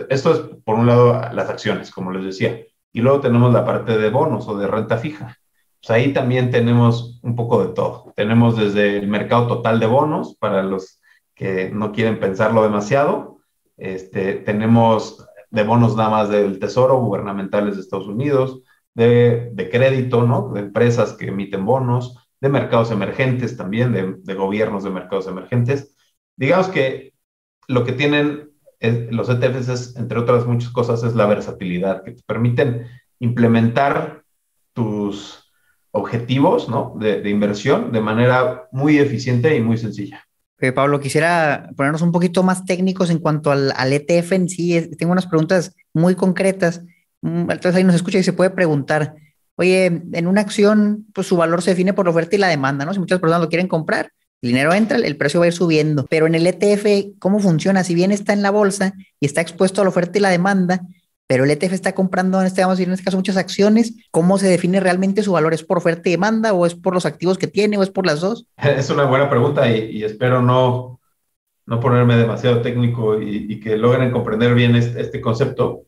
[0.08, 2.62] Esto es, por un lado, las acciones, como les decía.
[2.92, 5.38] Y luego tenemos la parte de bonos o de renta fija.
[5.80, 8.12] Pues ahí también tenemos un poco de todo.
[8.16, 11.00] Tenemos desde el mercado total de bonos para los
[11.32, 13.38] que no quieren pensarlo demasiado.
[13.76, 18.63] Este, tenemos de bonos nada más del Tesoro, gubernamentales de Estados Unidos,
[18.94, 20.50] de, de crédito, ¿no?
[20.52, 25.96] De empresas que emiten bonos, de mercados emergentes también, de, de gobiernos de mercados emergentes.
[26.36, 27.14] Digamos que
[27.68, 28.54] lo que tienen
[29.10, 32.86] los ETFs es, entre otras muchas cosas, es la versatilidad, que te permiten
[33.18, 34.22] implementar
[34.72, 35.52] tus
[35.92, 36.94] objetivos ¿no?
[36.98, 40.24] de, inversión de manera muy eficiente y muy sencilla.
[40.74, 44.88] Pablo, quisiera ponernos un poquito más técnicos en cuanto al, al ETF en sí.
[44.96, 46.82] Tengo unas preguntas muy concretas.
[47.24, 49.14] Mm, entonces ahí nos escucha y se puede preguntar,
[49.56, 52.84] oye, en una acción, pues su valor se define por la oferta y la demanda,
[52.84, 52.92] ¿no?
[52.92, 56.06] Si muchas personas lo quieren comprar, el dinero entra, el precio va a ir subiendo.
[56.10, 57.82] Pero en el ETF, ¿cómo funciona?
[57.82, 60.82] Si bien está en la bolsa y está expuesto a la oferta y la demanda,
[61.26, 63.94] pero el ETF está comprando, en este, vamos a decir, en este caso, muchas acciones.
[64.10, 65.54] ¿Cómo se define realmente su valor?
[65.54, 68.04] ¿Es por oferta y demanda o es por los activos que tiene o es por
[68.04, 68.46] las dos?
[68.62, 71.00] Es una buena pregunta y, espero no,
[71.64, 75.84] no ponerme demasiado técnico y, que logren comprender bien este, este, concepto.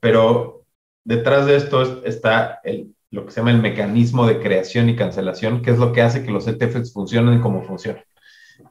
[0.00, 0.65] Pero
[1.06, 5.62] detrás de esto está el, lo que se llama el mecanismo de creación y cancelación,
[5.62, 8.04] que es lo que hace que los ETFs funcionen como funcionan.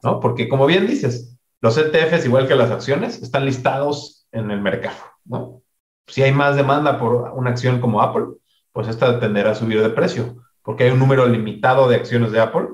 [0.02, 0.20] ¿no?
[0.20, 5.62] Porque como bien dices, los ETFs, igual que las acciones, están listados en el mercado.
[6.06, 8.26] Si hay más demanda por una acción como Apple,
[8.72, 12.40] pues esta tenderá a subir de precio, porque hay un número limitado de acciones de
[12.40, 12.68] Apple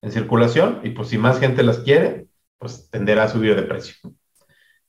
[0.00, 3.96] en circulación y pues si más gente las quiere, pues tenderá a subir de precio.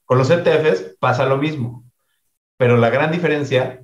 [0.06, 1.84] Con los ETFs pasa lo mismo,
[2.58, 3.83] pero la gran diferencia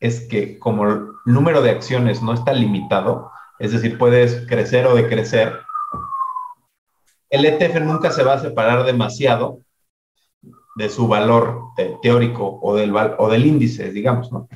[0.00, 4.94] es que como el número de acciones no está limitado, es decir, puedes crecer o
[4.94, 5.60] decrecer,
[7.28, 9.60] el ETF nunca se va a separar demasiado
[10.74, 11.64] de su valor
[12.02, 14.48] teórico o del, o del índice, digamos, ¿no?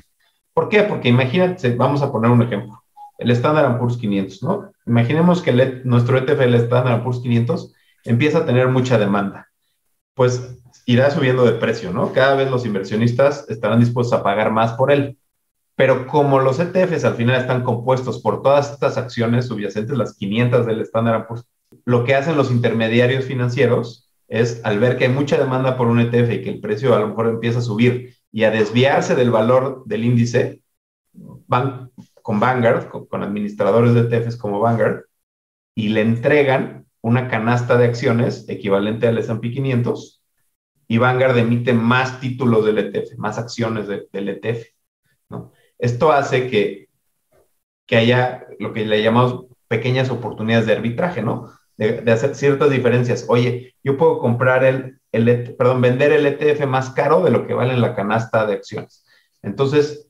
[0.54, 0.84] ¿Por qué?
[0.84, 2.82] Porque imagínate, vamos a poner un ejemplo,
[3.18, 4.72] el Standard Poor's 500, ¿no?
[4.86, 7.72] Imaginemos que e, nuestro ETF, el Standard Poor's 500,
[8.04, 9.48] empieza a tener mucha demanda.
[10.14, 12.12] Pues irá subiendo de precio, ¿no?
[12.12, 15.18] Cada vez los inversionistas estarán dispuestos a pagar más por él.
[15.76, 20.66] Pero como los ETFs al final están compuestos por todas estas acciones subyacentes, las 500
[20.66, 21.44] del Standard Poor's,
[21.84, 26.00] lo que hacen los intermediarios financieros es, al ver que hay mucha demanda por un
[26.00, 29.30] ETF y que el precio a lo mejor empieza a subir y a desviarse del
[29.30, 30.62] valor del índice,
[31.12, 31.90] van
[32.22, 35.04] con Vanguard, con, administradores de ETFs como Vanguard,
[35.74, 40.22] y le entregan una canasta de acciones equivalente al S&P 500
[40.88, 44.66] y Vanguard emite más títulos del ETF, más acciones del ETF.
[45.28, 45.52] ¿no?
[45.78, 46.88] Esto hace que,
[47.86, 51.50] que haya lo que le llamamos pequeñas oportunidades de arbitraje, ¿no?
[51.76, 53.26] De, hacer ciertas diferencias.
[53.28, 57.46] Oye, yo puedo comprar el, el, e perdón, vender el ETF más caro de lo
[57.46, 59.04] que vale en la canasta de acciones.
[59.42, 60.08] Entonces,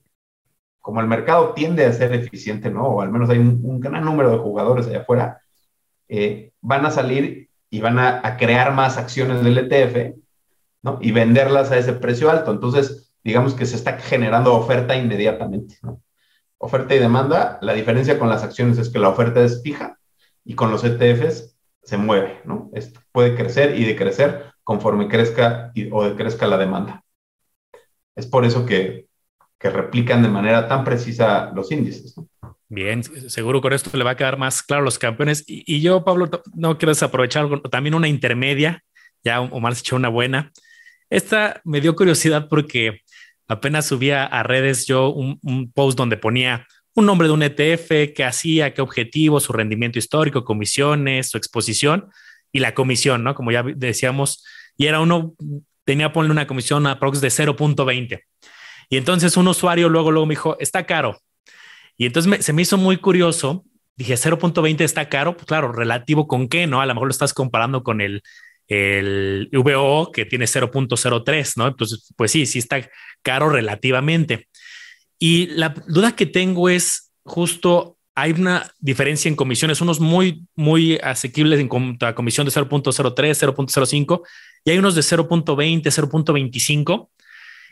[0.80, 2.86] como el mercado tiende a ser eficiente, ¿no?
[2.88, 5.40] O al menos hay un, gran número de jugadores allá afuera,
[6.08, 10.16] eh, van a salir y van a, a, crear más acciones del ETF,
[10.82, 10.98] ¿no?
[11.00, 12.52] Y venderlas a ese precio alto.
[12.52, 15.76] Entonces, digamos que se está generando oferta inmediatamente.
[16.58, 19.98] Oferta y demanda, la diferencia con las acciones es que la oferta es fija
[20.44, 22.70] y con los ETFs se mueve, ¿no?
[22.74, 27.04] Esto puede crecer y decrecer conforme crezca o decrezca la demanda.
[28.14, 29.08] Es por eso que,
[29.58, 32.14] que replican de manera tan precisa los índices.
[32.68, 35.44] Bien, seguro con esto le va a quedar más claro a los campeones.
[35.46, 38.82] Y, yo, Pablo, no quiero desaprovechar también una intermedia,
[39.22, 40.52] ya Omar se echó una buena.
[41.10, 43.00] Esta me dio curiosidad porque
[43.48, 48.24] apenas subía a redes yo un, post donde ponía un nombre de un ETF, qué
[48.24, 52.08] hacía, qué objetivo, su rendimiento histórico, comisiones, su exposición
[52.52, 53.34] y la comisión, ¿no?
[53.34, 54.44] Como ya decíamos,
[54.76, 55.34] y era uno,
[55.84, 58.20] tenía ponerle una comisión aprox de 0.20.
[58.90, 61.20] Y entonces un usuario luego, luego me dijo, está caro.
[61.96, 63.64] Y entonces se me hizo muy curioso
[63.96, 66.80] dije 0.20 está caro, pues claro, relativo con qué, ¿no?
[66.80, 68.22] A lo mejor lo estás comparando con el,
[68.68, 71.68] el VO que tiene 0.03, ¿no?
[71.68, 72.88] Entonces, pues sí, sí está
[73.22, 74.48] caro relativamente.
[75.18, 80.98] Y la duda que tengo es justo, hay una diferencia en comisiones, unos muy, muy
[81.02, 84.22] asequibles en comisión de 0.03, 0.05
[84.64, 87.08] y hay unos de 0.20, 0.25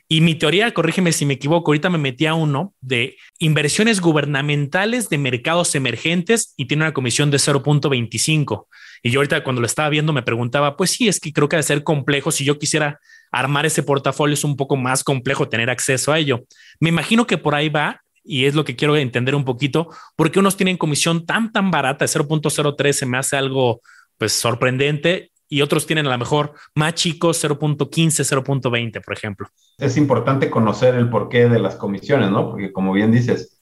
[0.09, 5.09] y mi teoría, corrígeme si me equivoco, ahorita me metí a uno de inversiones gubernamentales
[5.09, 8.67] de mercados emergentes y tiene una comisión de 0.25.
[9.03, 11.57] Y yo ahorita cuando lo estaba viendo me preguntaba, pues sí, es que creo que
[11.57, 13.01] de ser complejo, si yo quisiera
[13.33, 16.45] armar ese portafolio es un poco más complejo tener acceso a ello.
[16.79, 20.39] Me imagino que por ahí va y es lo que quiero entender un poquito, porque
[20.39, 23.81] unos tienen comisión tan, tan barata, 0.03 se me hace algo
[24.17, 29.49] pues sorprendente y otros tienen a lo mejor más chicos, 0.15, 0.20, por ejemplo.
[29.79, 32.51] Es importante conocer el porqué de las comisiones, ¿no?
[32.51, 33.61] Porque como bien dices,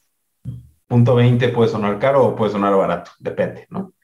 [0.87, 3.94] punto 20 puede sonar caro o puede sonar barato, depende, ¿no?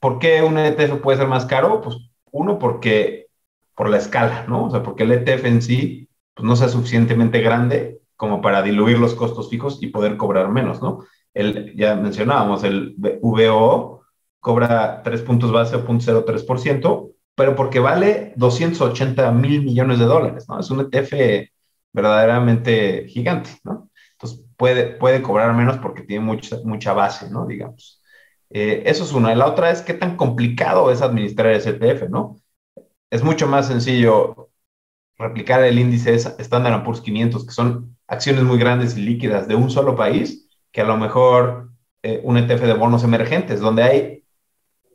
[0.00, 1.80] ¿Por qué un ETF puede ser más caro?
[1.80, 1.96] Pues
[2.30, 3.26] uno, porque
[3.74, 4.66] por la escala, ¿no?
[4.66, 8.98] O sea, porque el ETF en sí pues, no sea suficientemente grande como para diluir
[8.98, 11.04] los costos fijos y poder cobrar menos, ¿no?
[11.34, 14.02] El, ya mencionábamos, el VO
[14.40, 20.58] cobra 3 puntos base o 0.03%, pero porque vale 280 mil millones de dólares, ¿no?
[20.58, 21.48] Es un ETF
[21.92, 23.90] verdaderamente gigante, ¿no?
[24.12, 27.46] Entonces puede, puede cobrar menos porque tiene mucha, mucha base, ¿no?
[27.46, 27.97] Digamos.
[28.50, 29.34] Eh, eso es una.
[29.34, 32.36] La otra es qué tan complicado es administrar ese ETF, ¿no?
[33.10, 34.50] Es mucho más sencillo
[35.18, 39.70] replicar el índice Standard Poor's 500, que son acciones muy grandes y líquidas de un
[39.70, 41.70] solo país, que a lo mejor
[42.02, 44.24] eh, un ETF de bonos emergentes, donde hay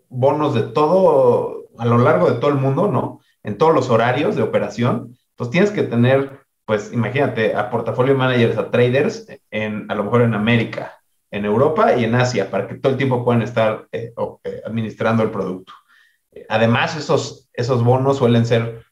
[0.09, 3.19] bonos de todo a lo largo de todo el mundo, ¿no?
[3.43, 5.17] En todos los horarios de operación.
[5.31, 10.21] Entonces tienes que tener, pues imagínate, a portafolio managers, a traders, en, a lo mejor
[10.21, 11.02] en América,
[11.33, 15.23] en Europa y en Asia, para que todo el tiempo puedan estar eh, eh, administrando
[15.23, 15.73] el producto.
[16.47, 18.85] Además, esos, esos bonos suelen ser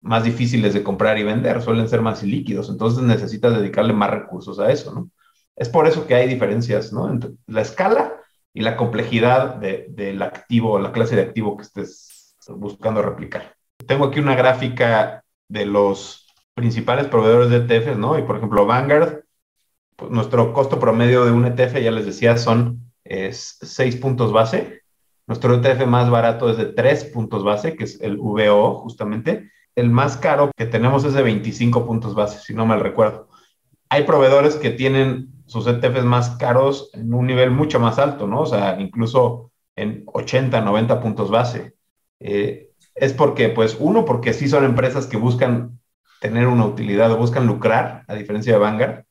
[0.00, 4.60] más difíciles de comprar y vender, suelen ser más ilíquidos, entonces necesitas dedicarle más recursos
[4.60, 5.10] a eso, ¿no?
[5.56, 7.10] Es por eso que hay diferencias, ¿no?
[7.10, 8.14] Entre la escala
[8.54, 13.56] y la complejidad del activo, la clase de activo que estés buscando replicar.
[13.88, 18.16] Tengo aquí una gráfica de los principales proveedores de ETFs, ¿no?
[18.16, 19.24] Y por ejemplo, Vanguard,
[20.10, 24.82] nuestro costo promedio de un ETF, ya les decía, son es 6 puntos base.
[25.26, 29.50] Nuestro ETF más barato es de 3 puntos base, que es el VO, justamente.
[29.74, 33.28] El más caro que tenemos es de 25 puntos base, si no mal recuerdo.
[33.88, 38.42] Hay proveedores que tienen sus ETFs más caros en un nivel mucho más alto, ¿no?
[38.42, 41.74] O sea, incluso en 80, 90 puntos base.
[42.20, 45.78] Eh, es porque, pues, uno, porque sí son empresas que buscan
[46.20, 49.04] tener una utilidad o buscan lucrar, a diferencia de Vanguard,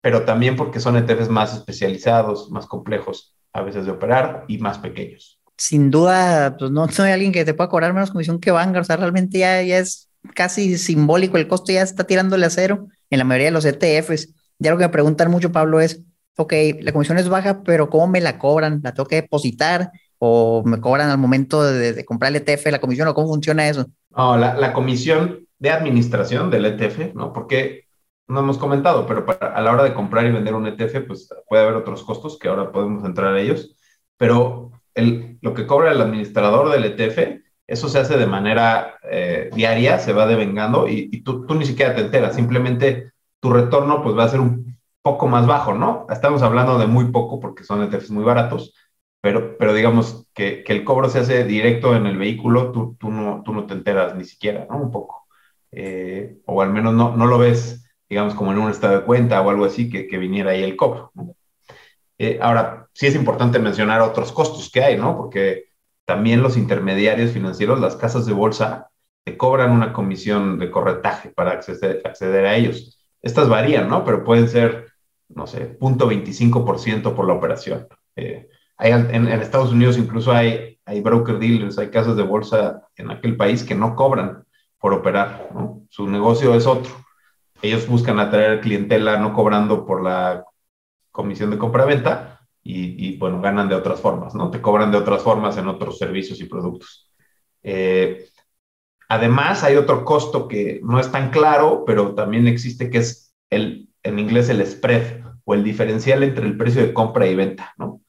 [0.00, 4.78] pero también porque son ETFs más especializados, más complejos a veces de operar y más
[4.78, 5.40] pequeños.
[5.56, 8.84] Sin duda, pues no soy alguien que te pueda cobrar menos comisión que Vanguard, o
[8.84, 13.18] sea, realmente ya, ya es casi simbólico, el costo ya está tirándole a cero en
[13.18, 14.34] la mayoría de los ETFs.
[14.58, 16.02] Ya lo que me preguntan mucho, Pablo, es,
[16.36, 18.80] ok, la comisión es baja, pero ¿cómo me la cobran?
[18.82, 19.90] ¿La tengo que depositar?
[20.18, 23.86] o me cobran al momento de, comprar el ETF la comisión o cómo funciona eso?
[24.16, 27.32] No, la, comisión de administración del ETF, ¿no?
[27.32, 27.85] Porque
[28.28, 31.62] no hemos comentado, pero a la hora de comprar y vender un ETF, pues puede
[31.62, 33.76] haber otros costos que ahora podemos entrar a ellos,
[34.16, 39.50] pero el, lo que cobra el administrador del ETF, eso se hace de manera eh,
[39.54, 44.02] diaria, se va devengando y, y tú, tú, ni siquiera te enteras, simplemente tu retorno
[44.02, 46.06] pues va a ser un poco más bajo, ¿no?
[46.10, 48.74] Estamos hablando de muy poco porque son ETFs muy baratos,
[49.20, 53.10] pero, pero digamos que, que, el cobro se hace directo en el vehículo, tú, tú,
[53.10, 54.78] no, tú no te enteras ni siquiera, ¿no?
[54.78, 55.26] Un poco.
[55.72, 59.40] Eh, o al menos no, no lo ves, digamos, como en un estado de cuenta
[59.40, 61.12] o algo así, que, que viniera ahí el cobro.
[62.18, 65.16] Eh, ahora, sí es importante mencionar otros costos que hay, ¿no?
[65.16, 65.66] Porque
[66.04, 68.90] también los intermediarios financieros, las casas de bolsa,
[69.24, 72.98] te cobran una comisión de corretaje para acceder, acceder a ellos.
[73.22, 74.04] Estas varían, ¿no?
[74.04, 74.86] Pero pueden ser,
[75.28, 77.88] no sé, 0.25% por la operación.
[78.14, 83.36] Eh, en, Estados Unidos incluso hay, hay broker dealers, hay casas de bolsa en aquel
[83.36, 84.44] país que no cobran
[84.78, 85.82] por operar, ¿no?
[85.88, 86.92] Su negocio es otro.
[87.62, 90.44] Ellos buscan atraer clientela no cobrando por la
[91.10, 94.50] comisión de compra-venta y, bueno, ganan de otras formas, ¿no?
[94.50, 97.12] Te cobran de otras formas en otros servicios y productos.
[97.62, 98.26] Eh,
[99.08, 103.88] además, hay otro costo que no es tan claro, pero también existe, que es el,
[104.02, 108.00] en inglés el spread o el diferencial entre el precio de compra y venta, ¿no?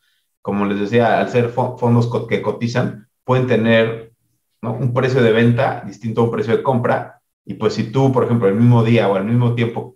[0.48, 4.14] como les decía, al ser fondos que cotizan, pueden tener
[4.62, 7.17] un precio de venta distinto a un precio de compra.
[7.48, 9.96] Y pues si tú, por ejemplo, el mismo día o al mismo tiempo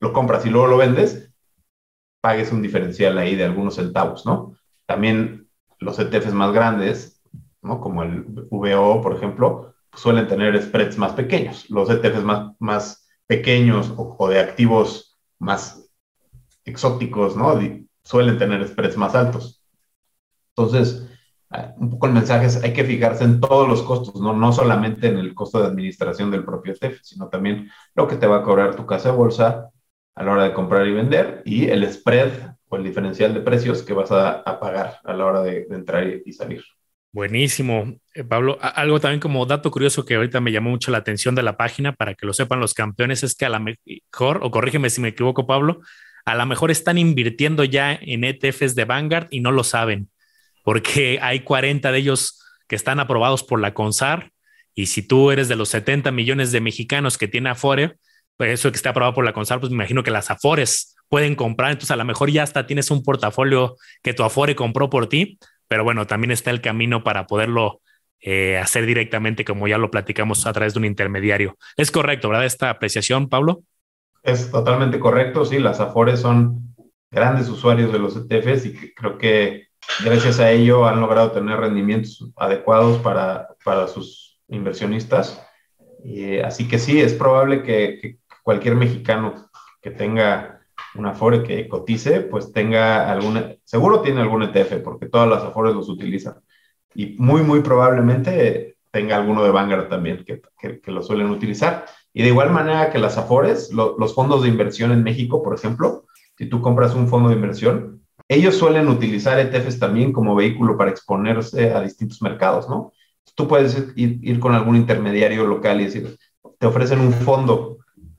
[0.00, 1.32] lo compras y luego lo vendes,
[2.20, 4.54] pagues un diferencial ahí de algunos centavos, ¿no?
[4.90, 5.48] también
[5.78, 7.22] los ETFs más grandes,
[7.62, 7.80] ¿no?
[7.80, 11.70] como el VO, por ejemplo, suelen tener spreads más pequeños.
[11.70, 15.88] Los ETFs más, más pequeños o, de activos más
[16.64, 17.58] exóticos, ¿no?
[18.02, 19.64] suelen tener spreads más altos.
[20.56, 21.08] Entonces,
[21.78, 24.32] un poco el mensaje es, hay que fijarse en todos los costos, ¿no?
[24.32, 28.26] no solamente en el costo de administración del propio ETF, sino también lo que te
[28.26, 29.70] va a cobrar tu casa de bolsa
[30.14, 32.30] a la hora de comprar y vender y el spread
[32.68, 36.32] o el diferencial de precios que vas a, pagar a la hora de, entrar y,
[36.32, 36.62] salir.
[37.10, 37.96] Buenísimo.
[38.14, 41.42] Eh, Pablo, algo también como dato curioso que ahorita me llamó mucho la atención de
[41.42, 44.88] la página para que lo sepan los campeones es que a la mejor, o corrígeme
[44.88, 45.80] si me equivoco, Pablo,
[46.24, 50.10] a lo mejor están invirtiendo ya en ETFs de Vanguard y no lo saben,
[50.62, 54.30] porque hay 40 de ellos que están aprobados por la CONSAR
[54.74, 57.96] y si tú eres de los 70 millones de mexicanos que tiene Afore,
[58.36, 61.34] pues eso que esté aprobado por la CONSAR, pues me imagino que las Afores pueden
[61.34, 65.08] comprar, entonces a lo mejor ya hasta tienes un portafolio que tu Afore compró por
[65.08, 65.38] ti,
[65.68, 67.80] pero bueno, también está el camino para poderlo
[68.20, 71.56] eh, hacer directamente, como ya lo platicamos a través de un intermediario.
[71.76, 72.44] Es correcto, ¿verdad?
[72.44, 73.62] Esta apreciación, Pablo.
[74.22, 76.74] Es totalmente correcto, sí, las Afores son
[77.10, 79.69] grandes usuarios de los ETFs y creo que
[80.04, 85.40] gracias a ello han logrado tener rendimientos adecuados para, para sus inversionistas.
[86.44, 89.50] así que sí, es probable que, cualquier mexicano
[89.82, 90.60] que tenga
[90.94, 95.74] una Afore que cotice, pues tenga alguna, seguro tiene algún ETF, porque todas las Afores
[95.74, 96.36] los utilizan.
[96.94, 100.40] Y muy, muy probablemente tenga alguno de Vanguard también, que,
[100.80, 101.86] que lo suelen utilizar.
[102.12, 106.06] Y de igual manera que las Afores, los fondos de inversión en México, por ejemplo,
[106.36, 107.99] si tú compras un fondo de inversión,
[108.30, 112.92] ellos suelen utilizar ETFs también como vehículo para exponerse a distintos mercados, ¿no?
[113.34, 116.16] Tú puedes ir, con algún intermediario local y decir,
[116.56, 117.78] te ofrecen un fondo,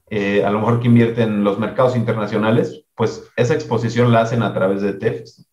[0.09, 4.43] eh, a lo mejor que invierte en los mercados internacionales, pues esa exposición la hacen
[4.43, 5.47] a través de ETFs.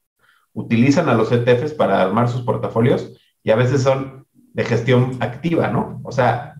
[0.55, 3.13] Utilizan a los ETFs para armar sus portafolios
[3.45, 6.01] y a veces son de gestión activa, ¿no?
[6.03, 6.57] O sea,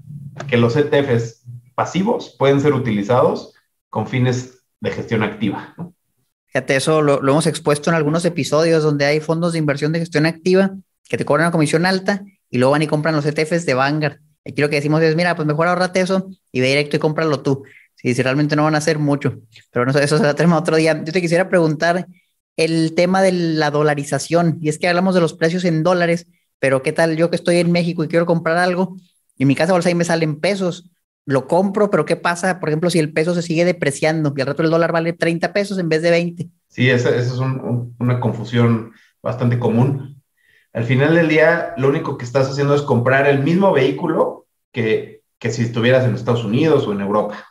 [0.47, 1.45] que los ETFs
[1.75, 3.55] pasivos pueden ser utilizados
[3.91, 5.75] con fines de gestión activa.
[6.49, 10.27] Fíjate, eso lo, hemos expuesto en algunos episodios donde hay fondos de inversión de gestión
[10.27, 10.75] activa
[11.09, 14.19] que te cobran una comisión alta y luego van y compran los ETFs de Vanguard.
[14.47, 17.43] Aquí lo que decimos es, mira, pues mejor ahorrate eso y ve directo y cómpralo
[17.43, 17.65] tú.
[17.95, 19.41] Si, realmente no van a hacer mucho.
[19.71, 21.03] Pero bueno, eso se lo tenemos otro día.
[21.05, 22.07] Yo te quisiera preguntar
[22.57, 24.59] el tema de la dolarización.
[24.63, 26.27] Y es que hablamos de los precios en dólares,
[26.59, 28.97] pero ¿qué tal yo que estoy en México y quiero comprar algo?
[29.37, 30.91] Y en mi casa bolsa ahí me salen pesos
[31.29, 34.47] lo compro, pero ¿qué pasa, por ejemplo, si el peso se sigue depreciando y al
[34.47, 36.49] rato el dólar vale 30 pesos en vez de 20?
[36.69, 40.23] Sí, esa, es una confusión bastante común.
[40.73, 45.21] Al final del día, lo único que estás haciendo es comprar el mismo vehículo que,
[45.39, 47.47] que si estuvieras en Estados Unidos o en Europa.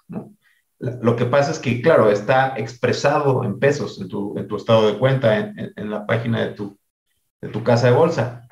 [0.80, 4.92] Lo que pasa es que, claro, está expresado en pesos en tu, en tu estado
[4.92, 6.80] de cuenta, en, en la página de tu,
[7.42, 8.47] de tu casa de bolsa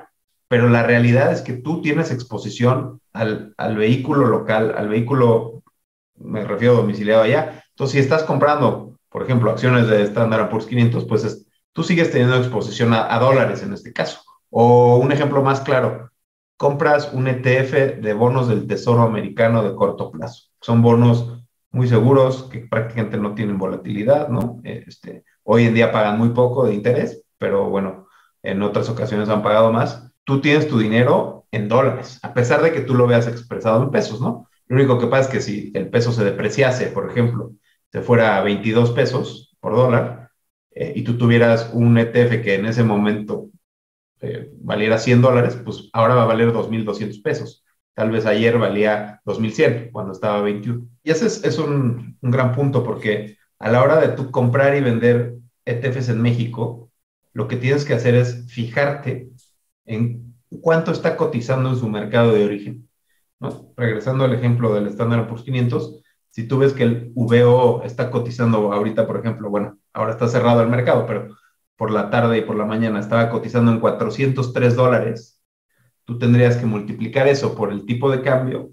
[0.48, 5.64] pero la realidad es que tú tienes exposición al, al vehículo local, al vehículo,
[6.16, 7.64] me refiero domiciliado allá.
[7.70, 12.38] Entonces, si estás comprando, por ejemplo, acciones de Standard Poor's 500, pues tú sigues teniendo
[12.38, 14.22] exposición a, dólares en este caso.
[14.50, 16.12] O un ejemplo más claro,
[16.58, 20.50] compras un ETF de bonos del Tesoro americano de corto plazo.
[20.62, 24.62] Son bonos muy seguros que prácticamente no tienen volatilidad, ¿no?
[24.64, 28.08] Este, hoy en día pagan muy poco de interés, pero bueno,
[28.41, 32.73] en otras ocasiones han pagado más tú tienes tu dinero en dólares, a pesar de
[32.73, 34.49] que tú lo veas expresado en pesos, ¿no?
[34.67, 37.53] Lo único que pasa es que si el peso se depreciase, por ejemplo,
[37.91, 40.32] se fuera a 22 pesos por dólar,
[40.71, 43.49] eh, y tú tuvieras un ETF que en ese momento
[44.21, 47.63] eh, valiera 100 dólares, pues ahora va a valer 2.200 pesos.
[47.93, 50.88] Tal vez ayer valía 2.100 cuando estaba 21.
[51.03, 54.82] Y ese es, un, un gran punto porque a la hora de tú comprar y
[54.82, 56.91] vender ETFs en México,
[57.34, 59.30] lo que tienes que hacer es fijarte
[59.86, 62.90] en cuánto está cotizando en su mercado de origen.
[63.78, 68.74] Regresando al ejemplo del Standard Poor's 500, si tú ves que el VO está cotizando
[68.74, 71.36] ahorita, por ejemplo, bueno, ahora está cerrado el mercado, pero
[71.76, 75.42] por la tarde y por la mañana estaba cotizando en 403 dólares,
[76.04, 78.72] tú tendrías que multiplicar eso por el tipo de cambio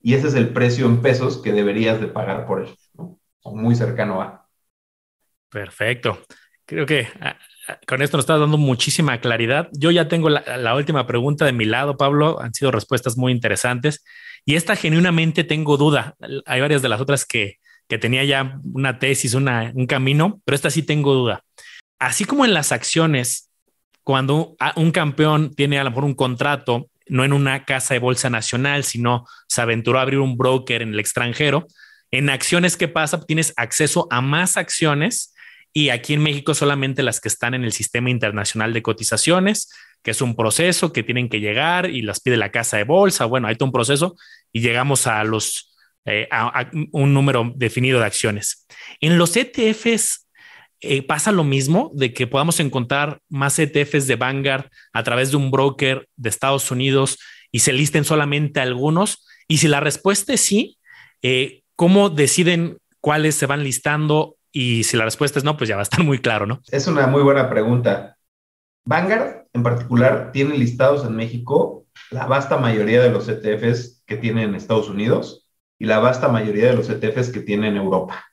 [0.00, 3.74] y ese es el precio en pesos que deberías de pagar por él, o muy
[3.74, 4.46] cercano a.
[5.48, 6.18] Perfecto.
[6.66, 7.38] Creo que ah,
[7.86, 9.68] con esto nos estás dando muchísima claridad.
[9.72, 12.40] Yo ya tengo la, última pregunta de mi lado, Pablo.
[12.40, 14.04] Han sido respuestas muy interesantes.
[14.44, 16.16] Y esta genuinamente tengo duda.
[16.46, 17.58] Hay varias de las otras que,
[17.88, 21.42] que tenía ya una tesis, una, un camino, pero esta sí tengo duda.
[21.98, 23.50] Así como en las acciones,
[24.02, 28.28] cuando un campeón tiene a lo mejor un contrato, no en una casa de bolsa
[28.28, 31.66] nacional, sino se aventuró a abrir un broker en el extranjero,
[32.10, 33.20] en acciones, ¿qué pasa?
[33.20, 35.33] Tienes acceso a más acciones
[35.76, 39.70] y aquí en México solamente las que están en el sistema internacional de cotizaciones,
[40.04, 43.24] que es un proceso que tienen que llegar y las pide la casa de bolsa.
[43.24, 44.14] Bueno, hay todo un proceso
[44.52, 45.74] y llegamos a los
[46.06, 48.68] eh, a, un número definido de acciones.
[49.00, 50.28] En los ETFs
[50.80, 55.38] eh, pasa lo mismo de que podamos encontrar más ETFs de Vanguard a través de
[55.38, 57.18] un broker de Estados Unidos
[57.50, 59.26] y se listen solamente algunos.
[59.48, 60.78] Y si la respuesta es sí,
[61.22, 65.74] eh, ¿cómo deciden cuáles se van listando y si la respuesta es no, pues ya
[65.74, 66.62] va a estar muy claro, ¿no?
[66.70, 68.16] Es una muy buena pregunta.
[68.86, 74.44] Vanguard en particular tiene listados en México la vasta mayoría de los ETFs que tiene
[74.44, 75.48] en Estados Unidos
[75.78, 78.24] y la vasta mayoría de los ETFs que tiene en Europa.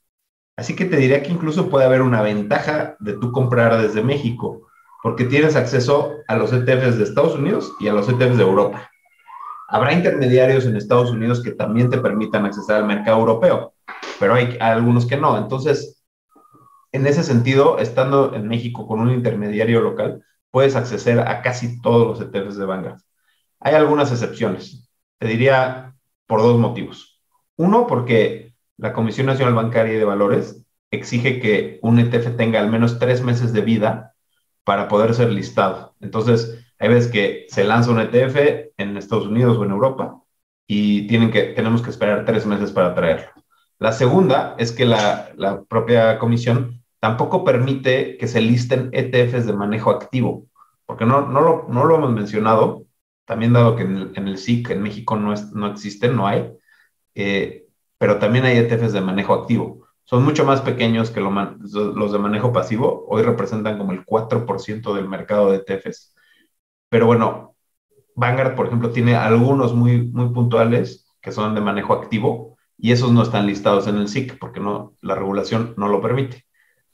[0.56, 4.68] Así que te diría que incluso puede haber una ventaja de tú comprar desde México,
[5.02, 8.92] porque tienes acceso a los ETFs de Estados Unidos y a los ETFs de Europa.
[9.68, 13.74] Habrá intermediarios en Estados Unidos que también te permitan acceder al mercado europeo,
[14.20, 15.36] pero hay algunos que no.
[15.38, 16.01] Entonces,
[16.92, 22.20] en ese sentido, estando en México con un intermediario local, puedes acceder a casi todos
[22.20, 23.00] los ETFs de Vanguard.
[23.60, 24.90] Hay algunas excepciones.
[25.20, 25.96] Te diría
[26.28, 27.22] por dos motivos.
[27.56, 32.70] Uno, porque la Comisión Nacional Bancaria y de Valores exige que un ETF tenga al
[32.70, 34.16] menos tres meses de vida
[34.64, 35.96] para poder ser listado.
[36.02, 40.22] Entonces, hay veces que se lanza un ETF en Estados Unidos o en Europa
[40.68, 43.30] y tienen que, tenemos que esperar tres meses para traerlo.
[43.80, 49.54] La segunda es que la, la propia comisión tampoco permite que se listen ETFs de
[49.54, 50.48] manejo activo,
[50.86, 52.86] porque no, no, lo, no lo hemos mencionado,
[53.26, 56.54] también dado que en el, SIC en México no, es, no existen, no hay,
[57.16, 57.66] eh,
[57.98, 59.88] pero también hay ETFs de manejo activo.
[60.04, 65.10] Son mucho más pequeños que los de manejo pasivo, hoy representan como el 4% del
[65.10, 66.14] mercado de ETFs.
[66.90, 67.56] Pero bueno,
[68.16, 73.12] Vanguard, por ejemplo, tiene algunos muy, muy puntuales que son de manejo activo y esos
[73.12, 76.46] no están listados en el SIC porque no, la regulación no lo permite.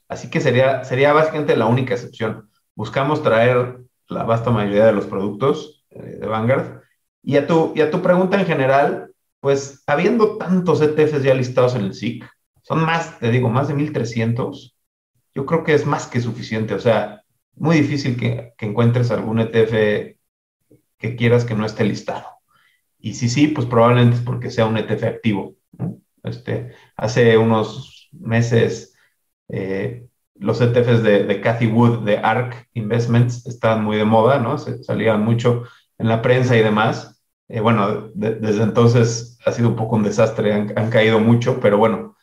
[0.08, 2.48] Así que sería, sería básicamente la única excepción.
[2.74, 3.78] Buscamos traer
[4.08, 6.82] la vasta mayoría de los productos eh, de Vanguard.
[7.22, 11.74] Y a, tu, y a tu pregunta en general, pues habiendo tantos ETFs ya listados
[11.74, 12.24] en el SIC,
[12.62, 14.76] son más, te digo, más de 1300,
[15.34, 16.74] yo creo que es más que suficiente.
[16.74, 17.22] O sea,
[17.54, 20.16] muy difícil que, encuentres algún ETF
[20.98, 22.26] que quieras que no esté listado.
[22.98, 25.56] Y si sí, pues probablemente es porque sea un ETF activo.
[26.24, 28.94] Este, hace unos meses
[29.48, 34.58] eh, los ETFs de, de, Cathy Wood de ARK Investments estaban muy de moda, ¿no?
[34.58, 35.64] Se, salían mucho
[35.98, 37.22] en la prensa y demás.
[37.48, 41.78] Eh, bueno, desde entonces ha sido un poco un desastre, han, han caído mucho, pero
[41.78, 42.16] bueno,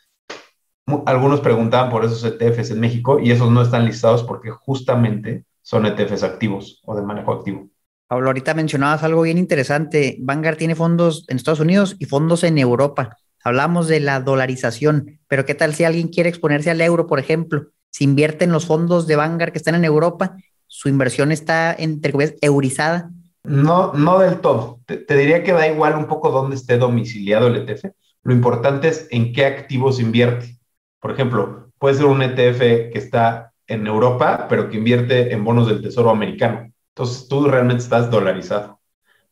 [1.05, 5.85] algunos preguntaban por esos ETFs en México y esos no están listados porque justamente son
[5.85, 7.69] ETFs activos o de manejo activo.
[8.07, 10.17] Pablo, ahorita mencionabas algo bien interesante.
[10.19, 13.17] Vanguard tiene fondos en Estados Unidos y fondos en Europa.
[13.45, 17.67] Hablamos de la dolarización, pero ¿qué tal si alguien quiere exponerse al euro, por ejemplo?
[17.91, 20.35] Si invierte en los fondos de Vanguard que están en Europa,
[20.65, 23.11] su inversión está, entre comillas, eurizada.
[23.43, 24.79] No, no del todo.
[24.87, 27.91] Te, diría que da igual un poco dónde esté domiciliado el ETF.
[28.23, 30.57] Lo importante es en qué activos invierte.
[30.99, 32.59] Por ejemplo, puede ser un ETF
[32.91, 36.73] que está en Europa, pero que invierte en bonos del Tesoro americano.
[36.95, 38.79] Entonces tú realmente estás dolarizado.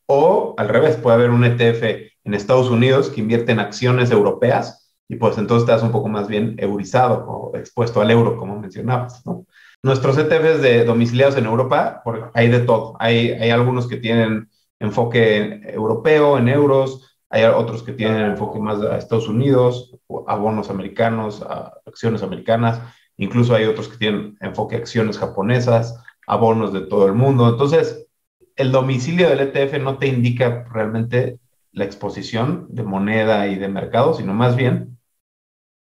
[0.06, 4.92] O al revés, puede haber un ETF en Estados Unidos que invierte en acciones europeas
[5.08, 9.26] y pues entonces estás un poco más bien eurizado o expuesto al euro, como mencionabas,
[9.26, 9.46] ¿no?
[9.84, 12.02] Nuestros ETFs de domiciliados en Europa,
[12.34, 12.96] hay de todo.
[13.00, 14.50] Hay, hay algunos que tienen
[14.80, 19.94] enfoque europeo, en euros, hay otros que tienen enfoque más a Estados Unidos,
[20.28, 22.80] a bonos americanos, a acciones americanas,
[23.18, 27.50] incluso hay otros que tienen enfoque a acciones japonesas, a bonos de todo el mundo.
[27.50, 28.08] Entonces,
[28.56, 31.40] el domicilio del ETF no te indica realmente
[31.74, 34.98] la exposición de moneda y de mercado, sino más bien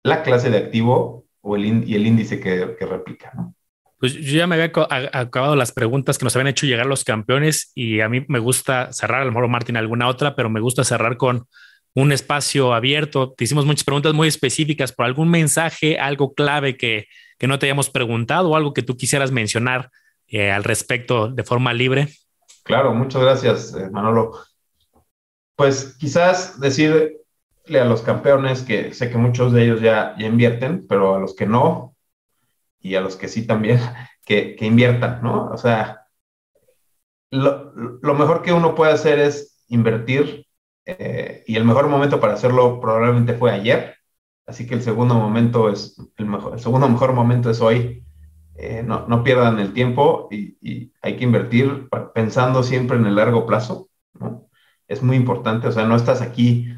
[0.03, 3.55] la clase de activo o el y el índice que, que replica, ¿no?
[3.99, 4.73] Pues yo ya me había
[5.13, 8.91] acabado las preguntas que nos habían hecho llegar los campeones y a mí me gusta
[8.95, 11.47] cerrar, a lo mejor Martín alguna otra, pero me gusta cerrar con
[11.95, 13.35] un espacio abierto.
[13.37, 17.09] Te hicimos muchas preguntas muy específicas por algún mensaje, algo clave que,
[17.39, 19.91] que no te hayamos preguntado o algo que tú quisieras mencionar
[20.29, 22.09] eh, al respecto de forma libre.
[22.63, 24.33] Claro, muchas gracias, eh, Manolo
[25.61, 27.21] pues quizás decirle
[27.69, 31.45] a los campeones que sé que muchos de ellos ya, invierten, pero a los que
[31.45, 31.95] no,
[32.79, 33.79] y a los que sí también,
[34.25, 35.51] que, inviertan, ¿no?
[35.51, 36.07] O sea,
[37.31, 40.47] lo, lo, mejor que uno puede hacer es invertir,
[40.87, 43.97] eh, y el mejor momento para hacerlo probablemente fue ayer,
[44.47, 48.03] así que el segundo momento es, el, mejor, el segundo mejor momento es hoy.
[48.55, 53.17] Eh, no, no, pierdan el tiempo y, y hay que invertir pensando siempre en el
[53.17, 54.50] largo plazo, ¿no?
[54.91, 56.69] Es muy importante, o sea, no estás aquí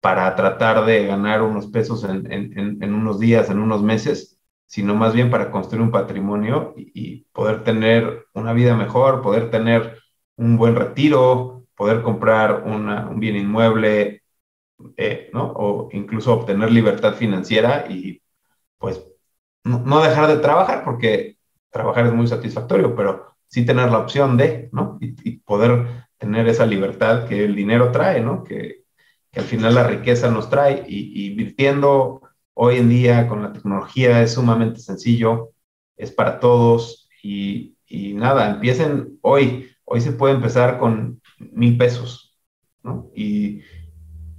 [0.00, 4.94] para tratar de ganar unos pesos en, en, en, unos días, en unos meses, sino
[4.94, 9.98] más bien para construir un patrimonio y, poder tener una vida mejor, poder tener
[10.36, 14.22] un buen retiro, poder comprar un bien inmueble,
[14.96, 15.52] eh, ¿no?
[15.56, 18.22] O incluso obtener libertad financiera y
[18.78, 19.02] pues
[19.64, 21.36] no, dejar de trabajar, porque
[21.70, 24.98] trabajar es muy satisfactorio, pero sí tener la opción de, ¿no?
[25.00, 28.44] Y, poder tener esa libertad que el dinero trae, ¿no?
[28.44, 28.84] Que,
[29.34, 32.22] al final la riqueza nos trae y, invirtiendo
[32.54, 35.50] hoy en día con la tecnología es sumamente sencillo,
[35.96, 42.38] es para todos y, y nada, empiecen hoy, hoy se puede empezar con mil pesos,
[42.82, 43.10] ¿no?
[43.14, 43.60] Y,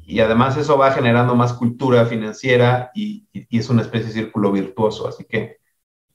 [0.08, 5.06] y además eso va generando más cultura financiera y, es una especie de círculo virtuoso.
[5.06, 5.58] Así que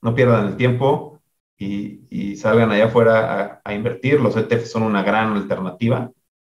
[0.00, 1.11] no pierdan el tiempo
[1.59, 4.20] y, salgan allá afuera a, invertir.
[4.20, 6.11] Los ETF son una gran alternativa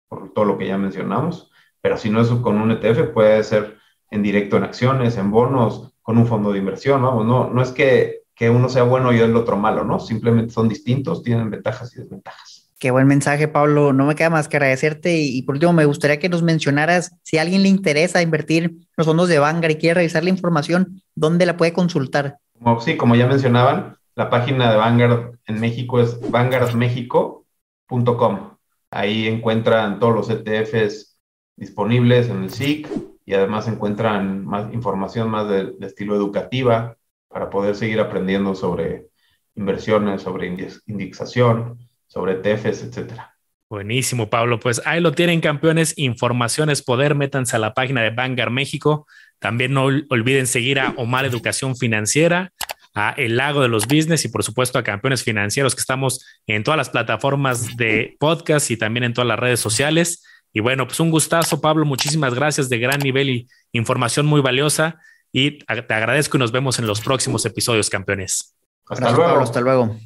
[0.09, 3.79] por todo lo que ya mencionamos, pero si no es con un ETF, puede ser
[4.11, 7.03] en directo en acciones, en bonos, con un fondo de inversión.
[7.03, 10.01] Vamos, no, no es que, que uno sea bueno y el otro malo, ¿no?
[10.01, 12.71] Simplemente son distintos, tienen ventajas y desventajas.
[12.81, 13.93] Qué buen mensaje, Pablo.
[13.93, 15.19] No me queda más que agradecerte.
[15.19, 18.89] Y, por último, me gustaría que nos mencionaras si a alguien le interesa invertir en
[18.97, 22.39] los fondos de Vanguard y quiere revisar la información, ¿dónde la puede consultar?
[22.81, 28.57] sí, como ya mencionaban, la página de Vanguard en México es vanguardmexico.com.
[28.91, 31.19] Ahí encuentran todos los ETFs
[31.57, 32.89] disponibles en el SIC
[33.25, 36.97] y además encuentran más información más de, estilo educativa
[37.29, 39.09] para poder seguir aprendiendo sobre
[39.55, 40.47] inversiones, sobre
[40.87, 41.79] indexación
[42.11, 43.37] sobre TFs, etcétera.
[43.69, 44.59] Buenísimo, Pablo.
[44.59, 45.95] Pues ahí lo tienen, campeones.
[45.97, 47.15] Informaciones poder.
[47.15, 49.07] Métanse a la página de Vanguard México.
[49.39, 52.53] También no olviden seguir a Omar Educación Financiera,
[52.95, 56.65] a El Lago de los Business y por supuesto a Campeones Financieros que estamos en
[56.65, 60.25] todas las plataformas de podcast y también en todas las redes sociales.
[60.53, 61.85] Y bueno, pues un gustazo, Pablo.
[61.87, 64.99] Muchísimas gracias de gran nivel y información muy valiosa.
[65.33, 68.57] Y te agradezco y nos vemos en los próximos episodios, campeones.
[68.89, 69.41] Hasta luego.
[69.41, 69.97] hasta luego.